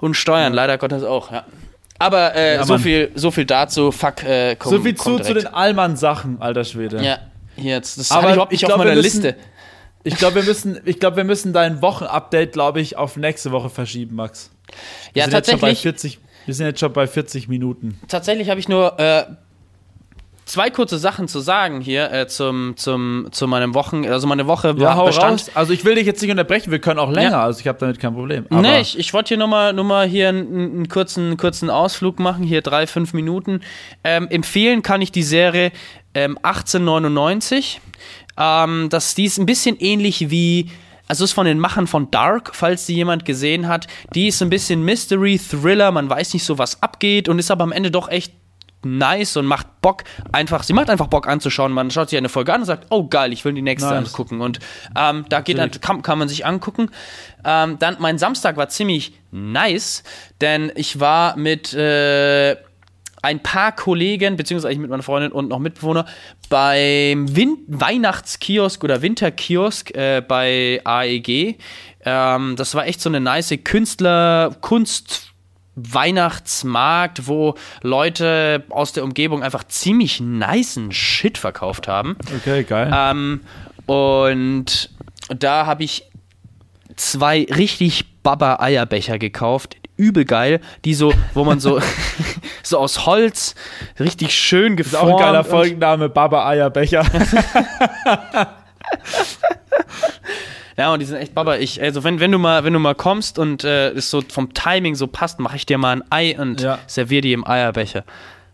[0.00, 1.44] und Steuern leider Gottes auch, ja.
[2.00, 5.34] Aber äh, Ja, so, viel, so viel dazu, fuck, äh, komm, So viel zu, zu
[5.34, 7.04] den Allmann-Sachen, alter Schwede.
[7.04, 7.18] Ja,
[7.56, 7.98] jetzt.
[7.98, 9.36] Das Aber hatte ich überhaupt ich nicht glaub, auf meiner müssen- Liste.
[10.02, 13.68] Ich glaube, wir müssen, ich glaube, wir müssen dein Wochenupdate, glaube ich, auf nächste Woche
[13.68, 14.50] verschieben, Max.
[15.12, 18.00] Wir Ja, sind jetzt schon bei tatsächlich, 40, wir sind jetzt schon bei 40 Minuten.
[18.08, 19.24] tatsächlich habe ich nur äh,
[20.50, 24.74] zwei kurze Sachen zu sagen hier äh, zum, zum, zu meinem Wochen, also meine Woche
[24.78, 25.42] Ja, hau bestand.
[25.42, 25.50] raus.
[25.54, 27.42] Also ich will dich jetzt nicht unterbrechen, wir können auch länger, Ja.
[27.44, 28.46] also ich habe damit kein Problem.
[28.50, 31.70] Aber Nee, ich, ich wollte hier nur mal, nur mal hier einen, einen kurzen, kurzen
[31.70, 33.60] Ausflug machen, hier drei, fünf Minuten.
[34.04, 35.72] Ähm, empfehlen kann ich die Serie
[36.14, 37.80] ähm, 1899.
[38.38, 40.70] Ähm, das, die ist ein bisschen ähnlich wie,
[41.08, 43.86] also ist von den Machern von Dark, falls die jemand gesehen hat.
[44.14, 47.64] Die ist ein bisschen Mystery, Thriller, man weiß nicht so, was abgeht und ist aber
[47.64, 48.32] am Ende doch echt
[48.82, 51.72] nice und macht Bock einfach, sie macht einfach Bock anzuschauen.
[51.72, 54.08] Man schaut sich eine Folge an und sagt, oh geil, ich will die nächste Nice.
[54.08, 54.40] angucken.
[54.40, 54.58] Und
[54.96, 56.90] ähm, da geht dann, kann, kann man sich angucken.
[57.44, 60.02] Ähm, dann mein Samstag war ziemlich nice,
[60.40, 62.56] denn ich war mit äh,
[63.22, 66.06] ein paar Kollegen, beziehungsweise mit meiner Freundin und noch Mitbewohner,
[66.48, 71.58] beim Win Weihnachtskiosk oder Winterkiosk äh, bei AEG.
[72.04, 75.29] Ähm, das war echt so eine nice Künstler, Kunst.
[75.76, 82.16] Weihnachtsmarkt, wo Leute aus der Umgebung einfach ziemlich nicen Shit verkauft haben.
[82.38, 82.92] Okay, geil.
[82.94, 83.40] Ähm,
[83.86, 84.90] und
[85.28, 86.04] da habe ich
[86.96, 89.76] zwei richtig Baba-Eierbecher gekauft.
[89.96, 90.60] Übel geil.
[90.84, 91.80] Die so, wo man so,
[92.62, 93.54] so aus Holz
[93.98, 95.12] richtig schön ist geformt.
[95.12, 97.04] auch ein geiler Folgenname, Baba Eierbecher.
[100.80, 101.56] Ja, und die sind echt Baba.
[101.56, 104.54] Ich, also wenn, wenn du mal, wenn du mal kommst und äh, es so vom
[104.54, 106.78] Timing so passt, mache ich dir mal ein Ei und Ja.
[106.86, 108.04] serviere die im Eierbecher.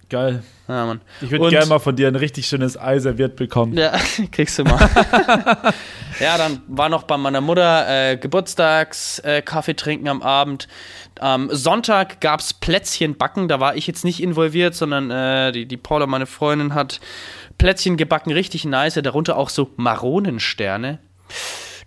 [0.08, 0.42] Geil.
[0.66, 1.00] Ja, Mann.
[1.20, 3.74] Ich würde gerne mal von dir ein richtig schönes Ei serviert bekommen.
[3.74, 3.92] Ja,
[4.32, 4.76] kriegst du mal.
[6.20, 10.66] ja, dann war noch bei meiner Mutter äh, Geburtstags äh, Kaffee trinken am Abend.
[11.20, 13.46] Am Sonntag gab es Plätzchen backen.
[13.46, 16.98] Da war ich jetzt nicht involviert, sondern äh, die, die Paula, meine Freundin, hat
[17.58, 18.94] Plätzchen gebacken, richtig nice.
[18.94, 20.98] Darunter auch so Maronensterne.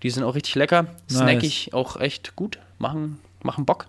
[0.03, 0.87] Die sind auch richtig lecker.
[1.09, 2.59] Snackig, auch echt gut.
[2.77, 3.87] Machen, machen Bock.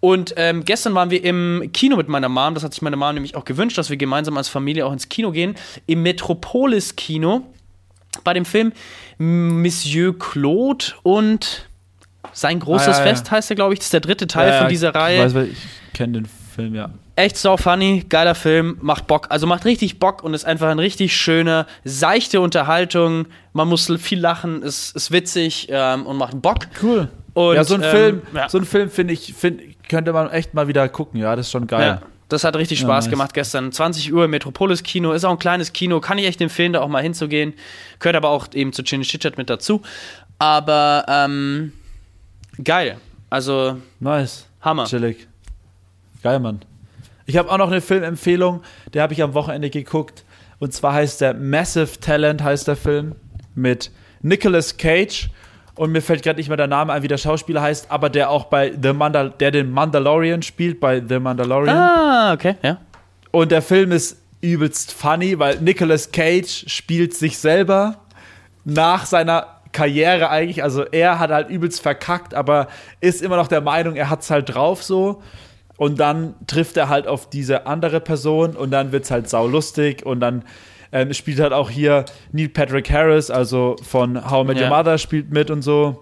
[0.00, 2.54] Und ähm, gestern waren wir im Kino mit meiner Mom.
[2.54, 5.08] Das hat sich meine Mom nämlich auch gewünscht, dass wir gemeinsam als Familie auch ins
[5.10, 5.56] Kino gehen.
[5.86, 7.42] Im Metropolis Kino.
[8.24, 8.72] Bei dem Film
[9.18, 11.68] Monsieur Claude und
[12.32, 13.04] sein großes Ah, ja, ja.
[13.04, 13.78] Fest heißt er, glaube ich.
[13.80, 15.34] Das ist der dritte Teil Ja, von dieser ich Reihe.
[15.34, 16.90] Weiß, ich kenne den Film, ja.
[17.20, 19.26] Echt so funny, geiler Film, macht Bock.
[19.28, 23.26] Also macht richtig Bock und ist einfach ein richtig schöner, seichte Unterhaltung.
[23.52, 26.60] Man muss viel lachen, ist, ist witzig ähm, und macht Bock.
[26.82, 27.08] Cool.
[27.34, 28.48] Und, ja, so ein ähm, Film, ja.
[28.48, 31.20] so ein Film finde ich, find, könnte man echt mal wieder gucken.
[31.20, 32.00] Ja, das ist schon geil.
[32.00, 33.10] Ja, das hat richtig Ja, Spaß nice.
[33.10, 33.70] gemacht gestern.
[33.70, 36.80] 20 Uhr im Metropolis Kino, ist auch ein kleines Kino, kann ich echt empfehlen, da
[36.80, 37.52] auch mal hinzugehen.
[37.98, 39.82] Gehört aber auch eben zu Chin Chitchat mit dazu.
[40.38, 41.74] Aber ähm,
[42.64, 42.96] geil.
[43.28, 44.46] Also Nice.
[44.62, 44.86] Hammer.
[44.86, 45.28] Chillig.
[46.22, 46.60] Geil, Mann.
[47.30, 48.62] Ich habe auch noch eine Filmempfehlung,
[48.92, 50.24] der habe ich am Wochenende geguckt.
[50.58, 53.14] Und zwar heißt der Massive Talent, heißt der Film,
[53.54, 55.30] mit Nicolas Cage.
[55.76, 58.30] Und mir fällt gerade nicht mehr der Name ein, wie der Schauspieler heißt, aber der
[58.30, 61.76] auch bei The Mandal der den Mandalorian spielt, bei The Mandalorian.
[61.76, 62.78] Ah, okay, ja.
[63.30, 68.00] Und der Film ist übelst funny, weil Nicolas Cage spielt sich selber
[68.64, 70.64] nach seiner Karriere eigentlich.
[70.64, 72.66] Also er hat halt übelst verkackt, aber
[73.00, 75.22] ist immer noch der Meinung, er hat's halt drauf so.
[75.80, 80.20] Und dann trifft er halt auf diese andere Person und dann wird's halt saulustig und
[80.20, 80.44] dann
[80.92, 84.68] ähm, spielt halt auch hier Neil Patrick Harris, also von How I Met Your Ja.
[84.68, 85.98] Mother, spielt mit und so.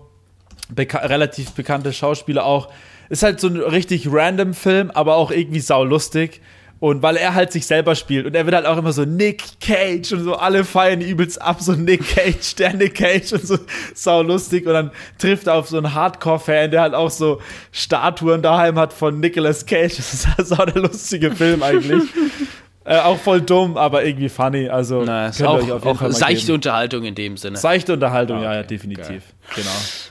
[0.68, 2.72] Beka relativ bekannte Schauspieler auch.
[3.08, 6.40] Ist halt so ein richtig random Film, aber auch irgendwie saulustig.
[6.80, 9.60] Und weil er halt sich selber spielt und er wird halt auch immer so Nick
[9.60, 13.58] Cage und so, alle feiern übelst ab, so Nick Cage, der Nick Cage und so
[13.94, 14.64] saulustig.
[14.66, 17.40] Und dann trifft er auf so einen Hardcore-Fan, der halt auch so
[17.72, 19.96] Statuen daheim hat von Nicolas Cage.
[19.96, 22.02] Das ist halt so der lustige Film eigentlich.
[22.84, 24.68] äh, auch voll dumm, aber irgendwie funny.
[24.68, 25.36] Also Nice.
[25.38, 26.54] könnt ihr Auch, euch auf jeden auch Fall seichte geben.
[26.54, 27.56] Unterhaltung in dem Sinne.
[27.56, 29.24] Seichte Unterhaltung, ja, ja, okay, definitiv.
[29.54, 29.68] Genau.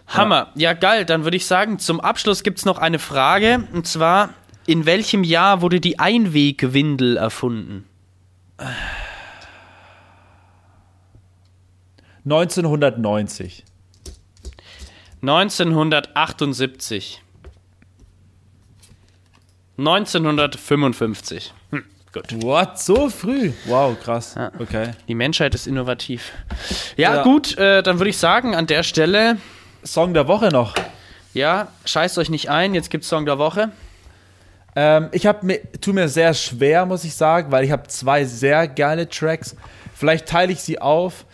[0.08, 0.52] Hammer.
[0.56, 1.06] Ja, geil.
[1.06, 3.64] Dann würde ich sagen, zum Abschluss gibt es noch eine Frage.
[3.74, 4.30] Und zwar,
[4.68, 7.86] in welchem Jahr wurde die Einwegwindel erfunden?
[12.26, 13.64] 1990.
[15.22, 17.22] 1978.
[19.78, 21.54] 1955.
[21.72, 22.44] Hm, gut.
[22.44, 22.80] What?
[22.80, 23.52] So früh?
[23.66, 24.36] Wow, krass.
[24.36, 24.52] Ja.
[24.60, 24.92] Okay.
[25.08, 26.32] Die Menschheit ist innovativ.
[26.98, 27.24] Ja, Ja.
[27.24, 29.38] gut, äh, dann würde ich sagen, an der Stelle,
[29.84, 30.76] Song der Woche noch.
[31.34, 33.72] ja, scheißt euch nicht ein, jetzt gibt's Song der Woche.
[34.80, 38.26] Ähm, ich habe mir, tu mir sehr schwer, muss ich sagen, weil ich habe zwei
[38.26, 39.56] sehr geile Tracks.
[39.96, 41.26] Vielleicht teile ich sie auf.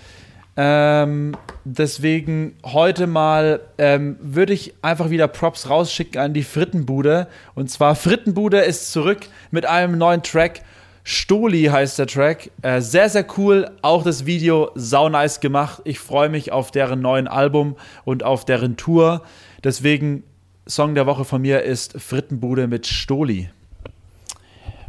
[0.55, 1.35] Ähm,
[1.65, 7.27] deswegen heute mal ähm, würde ich einfach wieder Props rausschicken an die Frittenbude.
[7.53, 10.61] Und zwar Frittenbude ist zurück mit einem neuen Track.
[11.03, 12.49] Stoli heißt der Track.
[12.61, 13.69] Äh, sehr, sehr cool.
[13.81, 15.81] Auch das Video sau nice gemacht.
[15.83, 17.75] Ich freue mich auf deren neuen Album
[18.05, 19.21] und auf deren Tour.
[19.65, 20.23] Deswegen
[20.65, 23.49] Song der Woche von mir ist Frittenbude mit Stoli.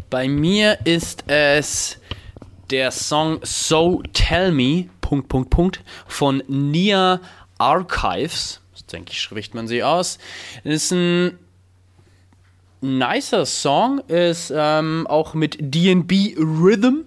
[0.08, 1.98] Bei mir ist es
[2.70, 7.20] der Song So Tell Me, Punkt, Punkt, Punkt, von Nia
[7.58, 8.60] Archives.
[8.72, 10.18] Das denke ich, spricht man sie aus.
[10.62, 11.38] Ist ein
[12.80, 17.06] nicer Song, ist ähm, auch mit DB Rhythm,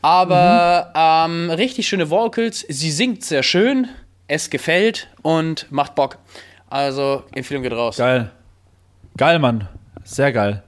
[0.00, 2.64] aber ähm, richtig schöne Vocals.
[2.68, 3.88] Sie singt sehr schön,
[4.28, 6.18] es gefällt und macht Bock.
[6.68, 7.96] Also, Empfehlung geht raus.
[7.96, 8.30] Geil.
[9.16, 9.68] Geil, Mann.
[10.04, 10.62] Sehr geil.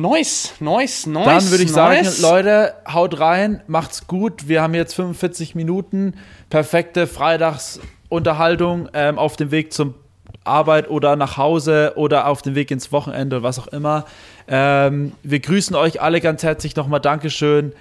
[0.00, 1.24] Nice, nice, nice.
[1.26, 2.16] Dann würde ich nice.
[2.18, 4.48] sagen, Leute, haut rein, macht's gut.
[4.48, 6.14] Wir haben jetzt 45 Minuten.
[6.48, 9.94] Perfekte Freitagsunterhaltung ähm, auf dem Weg zum
[10.44, 14.06] Arbeit oder nach Hause oder auf dem Weg ins Wochenende, was auch immer.
[14.48, 17.00] Ähm, wir grüßen euch alle ganz herzlich nochmal.
[17.00, 17.74] Dankeschön.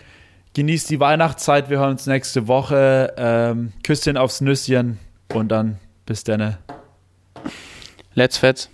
[0.55, 1.69] Genießt die Weihnachtszeit.
[1.69, 3.13] Wir hören uns nächste Woche.
[3.17, 4.99] Ähm, Küsschen aufs Nüsschen
[5.33, 5.77] und dann
[6.09, 6.57] bis denne.
[8.15, 8.67] Let's Fets.